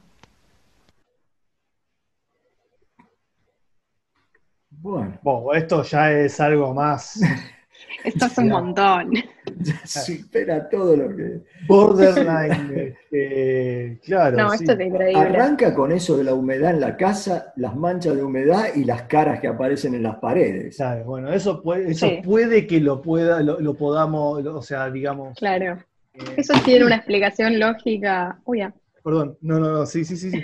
[4.80, 5.18] Bueno.
[5.22, 7.20] bueno esto ya es algo más
[8.04, 9.12] Esto es un montón.
[9.84, 11.40] Supera todo lo que.
[11.66, 14.36] Borderline, este, claro.
[14.36, 15.20] No, esto es increíble.
[15.20, 19.02] Arranca con eso de la humedad en la casa, las manchas de humedad y las
[19.02, 20.76] caras que aparecen en las paredes.
[20.76, 25.36] Claro, bueno, eso puede, eso puede que lo pueda, lo, podamos, o sea, digamos.
[25.36, 25.78] Claro.
[26.14, 28.38] Eh, eso tiene una explicación lógica.
[28.44, 28.72] Uy, ya.
[29.02, 30.42] Perdón, no, no, no, sí, sí, sí, sí.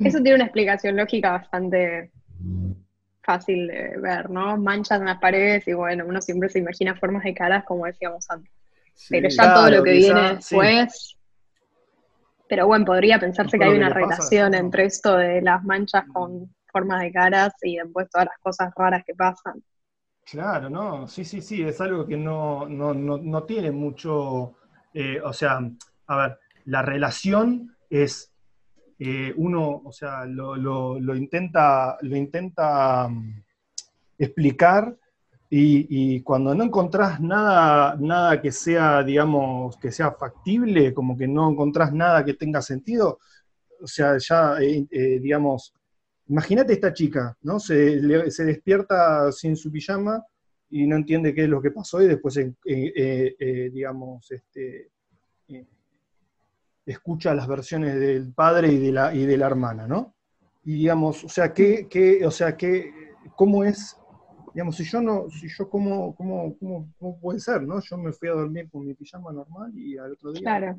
[0.00, 2.10] eso tiene una explicación lógica bastante
[3.26, 4.56] fácil de ver, ¿no?
[4.56, 8.24] Manchas en las paredes y bueno, uno siempre se imagina formas de caras como decíamos
[8.30, 8.50] antes.
[9.10, 11.12] pero ya todo lo que viene después...
[12.48, 17.00] Pero bueno, podría pensarse que hay una relación entre esto de las manchas con formas
[17.00, 19.60] de caras y después todas las cosas raras que pasan.
[20.24, 24.54] Claro, no, sí, sí, sí, es algo que no, no, no, tiene mucho,
[24.94, 25.60] eh, o sea,
[26.06, 28.32] a ver, la relación es
[28.98, 33.42] eh, uno, o sea, lo, intenta, lo intenta mm,
[34.18, 34.96] explicar
[35.48, 41.50] y, cuando no encontrás nada, nada que sea, digamos, que sea factible, como que no
[41.50, 43.18] encontrás nada que tenga sentido,
[43.80, 45.72] o sea, ya, eh, eh, digamos,
[46.28, 47.60] imagínate esta chica, ¿no?
[47.60, 50.24] Se, se, despierta sin su pijama
[50.70, 52.40] y no entiende qué es lo que pasó y después,
[53.72, 54.90] digamos, este,
[56.86, 60.14] escucha las versiones del padre y de la, y de la hermana, ¿no?
[60.64, 63.96] Y digamos, o sea, ¿qué, qué, o sea, qué, ¿cómo es?
[64.54, 67.80] Digamos, si yo no, si yo, ¿cómo, cómo, cómo, cómo puede ser, no?
[67.80, 70.42] Yo me fui a dormir con mi pijama normal y al otro día...
[70.42, 70.76] Claro.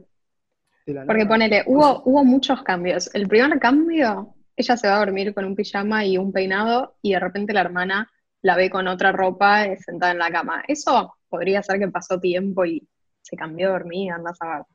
[1.05, 3.13] Porque ponele, hubo, hubo muchos cambios.
[3.13, 7.11] El primer cambio, ella se va a dormir con un pijama y un peinado y
[7.11, 8.09] de repente la hermana
[8.41, 10.63] la ve con otra ropa sentada en la cama.
[10.65, 12.87] Eso podría ser que pasó tiempo y
[13.21, 14.65] se cambió de dormir, andas a ver.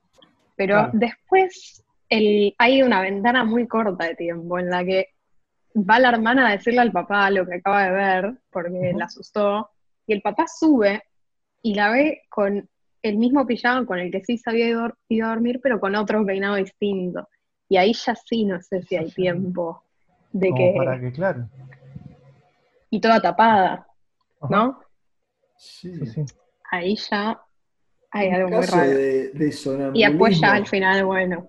[0.62, 5.08] Pero después hay una ventana muy corta de tiempo en la que
[5.74, 9.70] va la hermana a decirle al papá lo que acaba de ver, porque la asustó,
[10.06, 11.02] y el papá sube
[11.62, 12.68] y la ve con
[13.02, 16.24] el mismo pijama con el que sí se había ido, a dormir, pero con otro
[16.24, 17.28] peinado distinto.
[17.68, 19.82] Y ahí ya sí no sé si hay tiempo
[20.30, 20.74] de que...
[20.76, 21.48] Para que, claro.
[22.88, 23.88] Y toda tapada,
[24.48, 24.78] ¿no?
[25.56, 26.06] Sí.
[26.06, 26.24] sí.
[26.70, 27.40] Ahí ya
[28.12, 28.92] hay algo muy raro.
[29.94, 31.48] y después ya al final, bueno.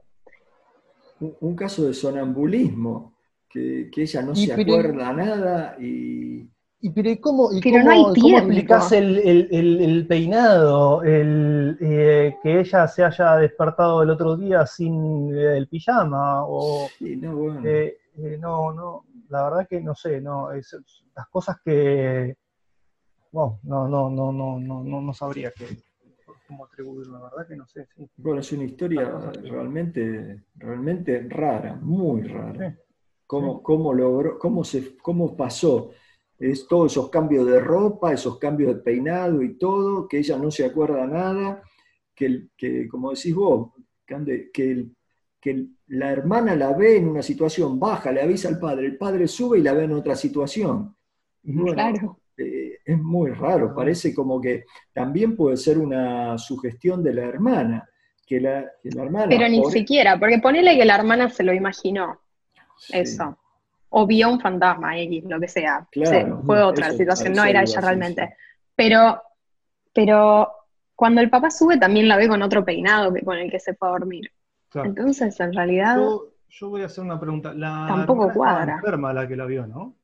[1.19, 3.15] Un, caso de sonambulismo,
[3.49, 6.49] que, ella no se acuerda nada y...
[6.85, 11.01] Y pero ¿cómo, y cómo, explicás el, peinado?
[11.01, 16.43] El, eh, que ella se haya despertado el otro día sin eh, el pijama.
[16.45, 17.61] O, sí, no, bueno.
[17.63, 17.97] Eh,
[18.37, 22.35] no, no, la verdad que no sé, no, las cosas que.
[23.31, 25.67] Wow, no, no, no, no, no, no, no sabría qué
[26.53, 27.87] cómo atribuirlo, la verdad que no sé.
[28.17, 32.77] Bueno, es una historia realmente, realmente rara, muy rara.
[33.25, 35.89] ¿Cómo, logró, cómo, se, cómo pasó
[36.37, 40.51] es todos esos cambios de ropa, esos cambios de peinado y todo, que ella no
[40.51, 41.63] se acuerda nada,
[42.13, 43.71] que, que como decís vos,
[44.53, 44.91] que,
[45.39, 49.27] que la hermana la ve en una situación baja, le avisa al padre, el padre
[49.27, 50.95] sube y la ve en otra situación.
[51.73, 52.19] claro.
[52.37, 57.87] Eh, es muy raro, parece como que también puede ser una sugestión de la hermana,
[58.25, 59.27] que la, hermana...
[59.29, 62.19] Pero ni siquiera, porque ponele que la hermana se lo imaginó,
[62.89, 63.37] eso,
[63.89, 65.87] o vio un fantasma, X, lo que sea,
[66.45, 68.35] fue otra situación, no era ella realmente,
[68.75, 69.21] pero,
[69.93, 70.51] pero
[70.95, 73.75] cuando el papá sube también la ve con otro peinado que con el que se
[73.75, 74.31] fue a dormir.
[74.73, 75.97] Entonces, en realidad...
[76.49, 77.53] Yo, voy a hacer una pregunta.
[77.53, 78.75] La tampoco cuadra.
[78.75, 79.95] enferma la que la vio, ¿no?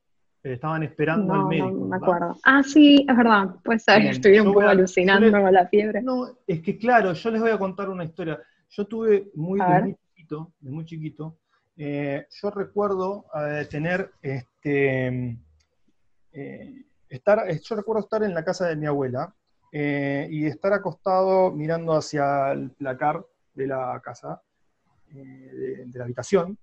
[0.44, 1.72] Estaban esperando al médico.
[1.72, 2.38] No, me acuerdo.
[2.44, 3.56] Ah, sí, es verdad.
[3.64, 6.02] Puede ser, estoy un poco alucinando con la fiebre.
[6.02, 8.40] No, es que claro, yo les voy a contar una historia.
[8.70, 11.38] Yo tuve muy, de muy chiquito, de muy chiquito,
[11.82, 15.38] eh, yo recuerdo eh, tener este
[16.34, 19.34] eh, estar, yo recuerdo estar en la casa de mi abuela
[19.72, 23.24] y estar acostado mirando hacia el placar
[23.54, 24.42] de la casa,
[25.12, 26.58] de, de la habitación,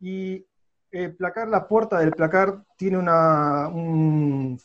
[0.00, 0.44] y
[0.90, 4.58] el placar, la puerta del placar tiene una, un,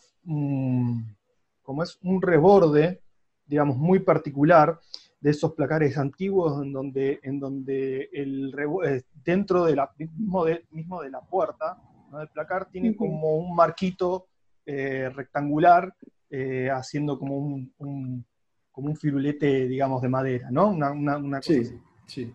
[1.61, 3.01] como es, un reborde,
[3.45, 4.80] digamos, muy particular
[5.19, 8.53] de esos placares antiguos en donde, en donde el
[8.86, 11.78] eh, dentro de la, mismo, de, mismo de la puerta
[12.19, 14.28] del placar tiene como un marquito
[14.65, 15.93] eh, rectangular
[16.30, 18.26] eh, haciendo como un,
[18.71, 20.69] como un firulete, digamos, de madera, ¿no?
[20.69, 21.80] Una, una, cosa así.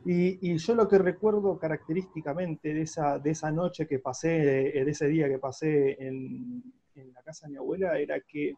[0.05, 4.91] Y, yo lo que recuerdo característicamente de esa, de esa noche que pasé, eh, de
[4.91, 6.63] ese día que pasé en,
[7.15, 8.57] la casa de mi abuela, era que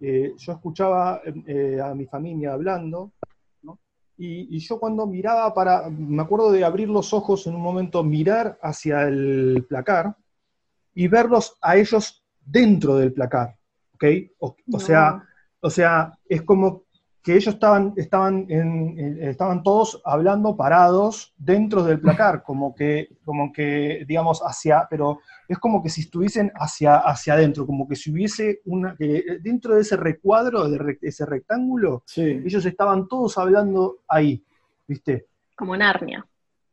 [0.00, 3.12] eh, yo escuchaba eh, a mi familia hablando,
[3.62, 3.78] ¿no?
[4.18, 8.02] y, y, yo cuando miraba para, me acuerdo de abrir los ojos en un momento,
[8.02, 10.16] mirar hacia el placar
[10.94, 13.56] y verlos a ellos dentro del placar,
[13.94, 14.04] ¿ok?
[14.40, 14.80] O, o No.
[14.80, 15.22] sea,
[15.60, 16.85] o sea, es como
[17.26, 23.08] que ellos estaban, estaban, en- en- estaban todos hablando parados dentro del placar, como que,
[23.24, 25.18] como que, digamos, hacia, pero
[25.48, 29.74] es como que si estuviesen hacia, hacia adentro, como que si hubiese una, que dentro
[29.74, 32.22] de ese recuadro, de re- ese rectángulo, Sí.
[32.22, 34.44] ellos estaban todos hablando ahí,
[34.86, 35.26] ¿viste?
[35.56, 36.24] Como Narnia.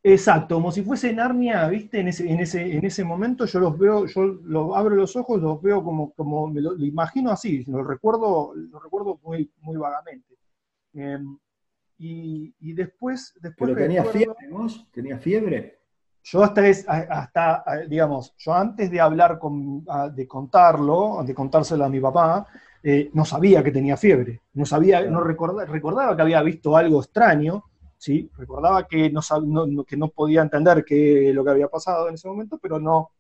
[0.06, 2.00] Exacto, como si fuese Narnia, ¿viste?
[2.02, 5.42] En ese, en ese, en ese momento yo los veo, yo los abro los ojos,
[5.42, 9.78] los veo como, como me lo, lo imagino así, lo recuerdo, lo recuerdo muy, muy
[9.78, 10.28] vagamente.
[10.94, 11.18] Eh,
[11.98, 15.80] y, y después, después Pero tenía recuerdo- fiebre, vos, tenía fiebre.
[16.24, 21.90] yo hasta, es, hasta, digamos, yo antes de hablar con, de contarlo, de contárselo a
[21.90, 22.46] mi papá,
[22.82, 27.00] eh, no sabía que tenía fiebre, no sabía, no recordaba, recordaba que había visto algo
[27.02, 27.64] extraño,
[27.98, 28.30] ¿sí?
[28.38, 29.22] Recordaba que no,
[29.68, 33.12] no- que no podía entender qué lo que había pasado en ese momento, pero no,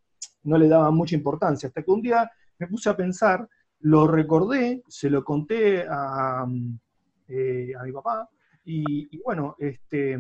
[0.43, 1.67] no le daba mucha importancia.
[1.67, 3.47] Hasta que un día me puse a pensar,
[3.79, 6.45] lo recordé, se lo conté a,
[7.27, 8.29] eh, a mi papá,
[8.65, 10.19] y, bueno, este,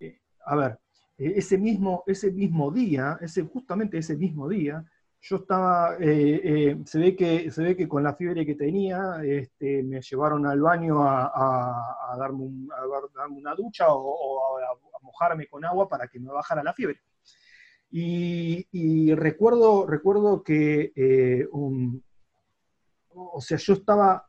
[0.00, 0.78] eh, a ver,
[1.16, 4.84] eh, ese mismo, ese mismo día, ese, justamente ese mismo día,
[5.20, 10.02] yo estaba, se, ve que, se ve que con la fiebre que tenía, este, me
[10.02, 15.88] llevaron al baño a, darme, a dar- darme una ducha o, a, mojarme con agua
[15.88, 17.00] para que me bajara la fiebre.
[17.90, 21.48] Y, recuerdo, recuerdo que,
[23.14, 24.28] o sea, yo estaba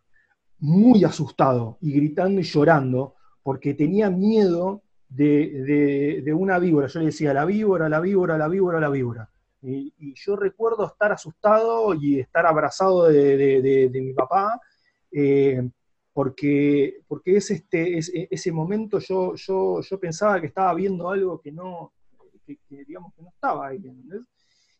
[0.66, 3.13] muy asustado y gritando y llorando
[3.43, 6.88] porque tenía miedo de, de- de una víbora.
[6.88, 9.30] Yo le decía, la víbora, la víbora, la víbora, la víbora.
[9.61, 14.59] Y, y yo recuerdo estar asustado y estar abrazado de, de- mi papá,
[15.11, 15.70] eh,
[16.13, 21.39] porque, porque es este, es- ese momento yo, yo, yo pensaba que estaba viendo algo
[21.39, 21.91] que no,
[22.45, 24.22] que, que digamos que no estaba ahí, ¿entendés?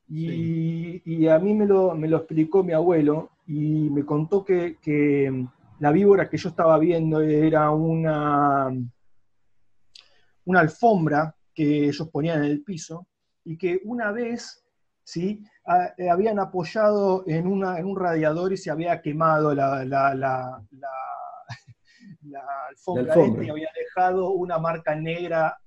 [0.08, 4.78] Y, y a mí me lo, me lo explicó mi abuelo y me contó que,
[4.82, 5.46] que
[5.80, 8.70] la víbora que yo estaba viendo era una,
[10.46, 13.08] una alfombra que ellos ponían en el piso
[13.44, 14.64] y que una vez
[15.04, 15.44] ¿sí?
[15.66, 20.14] a- eh, habían apoyado en, una, en un radiador y se había quemado la, la,
[20.16, 20.66] la,
[22.68, 23.24] alfombra, alfombra.
[23.34, 25.58] esta y había dejado una marca negra,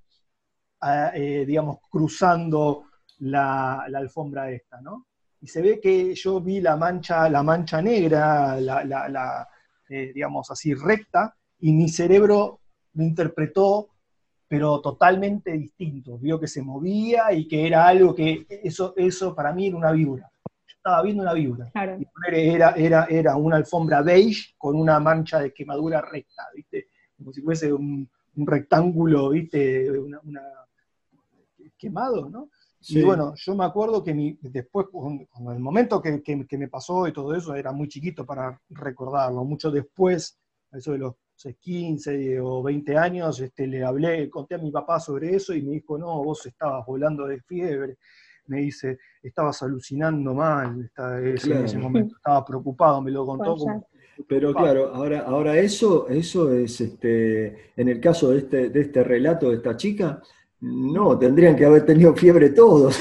[0.81, 2.85] ah, eh, digamos, cruzando
[3.21, 5.07] la, la alfombra esta, ¿no?
[5.41, 9.49] Y se ve que yo vi la mancha, la mancha negra, la,
[9.89, 12.61] eh, digamos así, recta, y mi cerebro
[12.95, 13.89] lo interpretó,
[14.47, 16.19] pero totalmente distinto.
[16.19, 19.93] Vio que se movía y que era algo que, eso, eso para mí era una
[19.93, 20.31] víbora.
[20.67, 21.71] Yo estaba viendo una víbora.
[21.73, 21.97] Claro.
[22.01, 26.89] Y poner era, era, era una alfombra beige con una mancha de quemadura recta, ¿viste?
[27.17, 29.91] Como si fuese un, un rectángulo, ¿viste?
[29.91, 30.43] Una, una-
[31.77, 32.49] quemado, ¿no?
[32.81, 33.01] Sí.
[33.01, 36.69] Y bueno, yo me acuerdo que mi- después, cuando, el momento que, que- que me
[36.69, 39.45] pasó y todo eso, era muy chiquito para recordarlo.
[39.45, 40.39] Mucho después,
[40.73, 44.59] a eso de los no sé, 15 o 20 años, este, le hablé, conté a
[44.59, 47.97] mi papá sobre eso y me dijo, no, vos estabas volando de fiebre.
[48.47, 53.55] Me dice, estabas alucinando mal esta- ese- en ese momento, estaba preocupado, me lo contó
[53.57, 53.89] como...
[54.27, 59.05] Pero claro, ahora, ahora eso, eso es, este, en el caso de este, de este
[59.05, 60.21] relato de esta chica,
[60.61, 62.99] no, tendrían que haber tenido fiebre todos.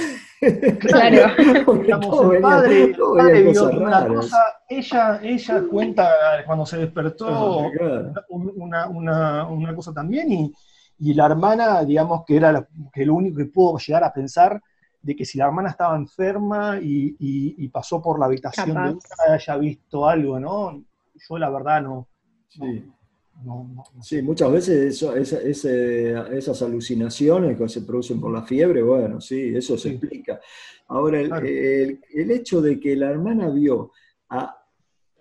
[0.79, 1.31] Claro.
[1.37, 4.15] El venían- padre, padre vio cosas una raras.
[4.15, 4.37] cosa,
[4.69, 6.09] ella, ella cuenta
[6.45, 10.53] cuando se despertó Ah, una, una- una cosa también, y,
[10.99, 14.61] y la hermana, digamos que era la- que lo único que pudo llegar a pensar
[15.01, 18.73] de que si la hermana estaba enferma y, y- y pasó por la habitación de
[18.91, 18.99] una,
[19.33, 20.83] haya visto algo, ¿no?
[21.29, 22.07] Yo la verdad no,
[22.49, 22.59] Sí.
[22.61, 22.96] no,
[23.43, 28.43] no- no Sí, muchas veces eso- esa- ese- esas alucinaciones que se producen por la
[28.43, 29.95] fiebre, bueno, sí, eso se Sí.
[29.95, 30.39] explica.
[30.87, 31.45] Ahora, el, Claro.
[31.47, 33.91] el- el hecho de que la hermana vio
[34.29, 34.55] a,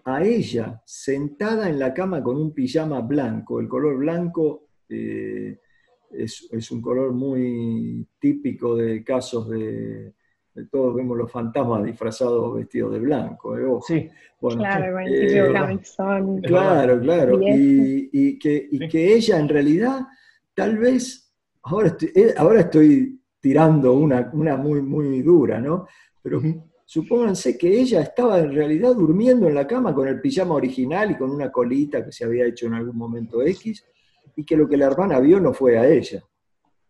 [0.04, 5.58] a ella sentada en la cama con un pijama blanco, el color blanco eh,
[6.12, 10.14] es, es un color muy típico de casos de
[10.64, 13.82] todos vemos los fantasmas disfrazados vestidos de blanco, eh, ojo.
[13.86, 14.08] Sí,
[14.40, 16.40] Bueno, Claro, eh.
[16.42, 17.40] Claro, claro.
[17.42, 18.88] Y, y que, y Sí.
[18.88, 20.00] que ella en realidad,
[20.54, 21.32] tal vez,
[21.62, 25.86] ahora estoy, eh, ahora estoy tirando una, una muy, muy dura, ¿no?
[26.22, 26.40] Pero
[26.84, 31.16] supónganse que ella estaba en realidad durmiendo en la cama con el pijama original y
[31.16, 33.84] con una colita que se había hecho en algún momento X,
[34.36, 36.22] y que lo que la hermana vio no fue a ella.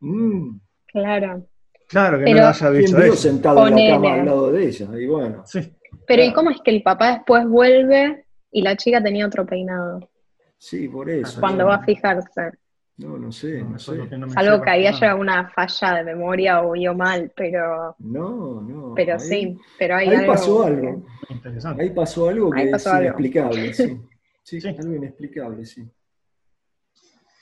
[0.00, 1.46] Mm, Claro.
[1.87, 3.16] Claro que Pero- no la haya ¿Quién visto vio ella.
[3.16, 4.89] sentado en la cama al lado de ella?
[4.99, 5.72] Y bueno, Sí.
[6.07, 10.09] Pero ¿y cómo es que el papá después vuelve Y la chica tenía otro peinado.
[10.57, 11.41] Sí, por eso.
[11.41, 12.53] Cuando va a fijarse.
[12.99, 13.99] No, no sé, no, sé.
[14.32, 17.95] Salvo que ahí haya una falla de memoria o vio mal, pero.
[17.99, 18.95] No, no.
[18.95, 21.05] Pero sí, pero hay ahí pasó algo.
[21.28, 21.82] Interesante.
[21.82, 24.01] Ahí pasó algo que es inexplicable, sí.
[24.43, 24.66] sí.
[24.68, 25.87] algo inexplicable, sí.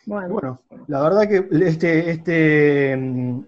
[0.07, 0.61] Bueno.
[0.89, 2.93] la verdad que este, este,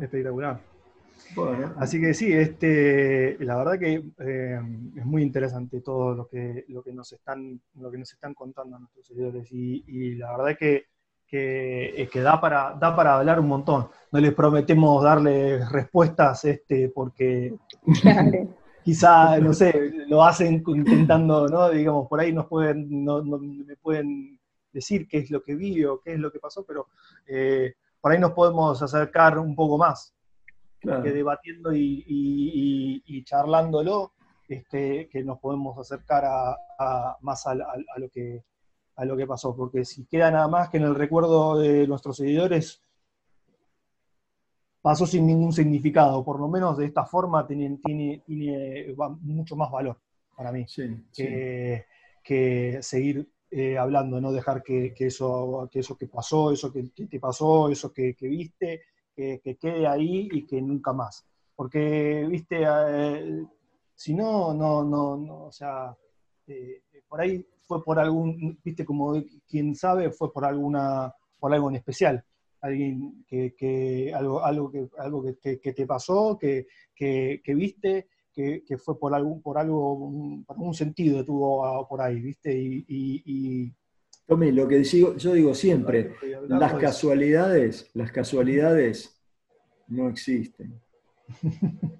[0.00, 0.58] Espectacular.
[1.76, 4.60] Así que sí, este, la verdad que eh,
[4.96, 8.78] es muy interesante todo lo que, lo que nos están, lo que nos están contando
[8.78, 9.48] nuestros seguidores.
[9.50, 10.86] Y, la verdad que,
[11.26, 13.88] que, que, da, para, da para hablar un montón.
[14.10, 17.54] No les prometemos darles respuestas este, porque
[18.84, 21.70] quizá, no sé, lo hacen intentando, ¿no?
[21.70, 24.38] Digamos, por ahí nos pueden, no, me pueden
[24.72, 26.88] decir qué es lo que vi o qué es lo que pasó, pero
[27.26, 30.14] eh, por ahí nos podemos acercar un poco más.
[30.80, 34.14] Que debatiendo y, charlándolo,
[34.48, 38.42] este, que nos podemos acercar a, más a, lo que,
[38.96, 39.54] a lo que pasó.
[39.54, 42.82] Porque si queda nada más que en el recuerdo de nuestros seguidores,
[44.82, 48.22] pasó sin ningún significado, por lo menos de esta forma tiene, tiene,
[49.20, 49.98] mucho más valor
[50.36, 50.66] para mí
[51.14, 57.20] que, seguir eh, hablando, no dejar que, eso, que eso que pasó, eso que, te
[57.20, 58.82] pasó, eso que, viste,
[59.14, 61.24] que, quede ahí y que nunca más.
[61.54, 63.46] Porque, viste, eh,
[63.94, 65.96] si no, no, no, no, o sea,
[66.46, 69.14] eh, por ahí fue por algún, viste, como
[69.46, 72.24] quien sabe, fue por alguna, por algo en especial
[72.62, 76.66] alguien que, algo, algo, que, algo que, te pasó, que,
[77.46, 82.56] viste, que, fue por algún, por algo, por algún sentido tuvo por ahí, ¿viste?
[82.56, 83.74] Y, y,
[84.28, 86.14] lo que digo, yo digo siempre,
[86.48, 89.20] las casualidades, las casualidades
[89.88, 90.80] no existen.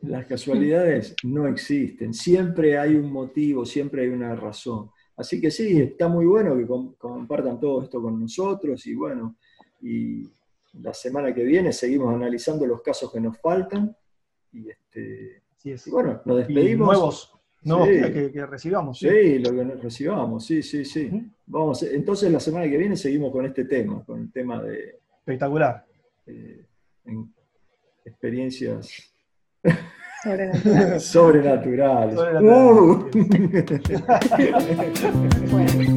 [0.02, 2.12] Las casualidades no existen.
[2.14, 4.90] Siempre hay un motivo, siempre hay una razón.
[5.16, 6.66] Así que sí, está muy bueno que
[6.98, 9.36] compartan todo esto con nosotros y bueno,
[9.80, 10.30] y,
[10.74, 13.94] la semana que viene seguimos analizando los casos que nos faltan.
[14.52, 15.42] Y, este,
[15.90, 16.86] bueno, nos despedimos.
[16.86, 18.98] nuevos, nuevos que, recibamos.
[18.98, 19.38] ¿sí?
[19.38, 21.10] lo que recibamos, sí, sí, sí.
[21.46, 25.00] Vamos, entonces la semana que viene seguimos con este tema, con el tema de.
[25.18, 25.84] Espectacular.
[26.26, 26.64] Eh,
[28.04, 29.12] experiencias.
[30.22, 31.02] Sobrenaturales.
[31.04, 32.14] Sobrenaturales.
[32.14, 32.42] Sobrenaturales.
[32.52, 33.10] Uh.
[35.50, 35.91] bueno.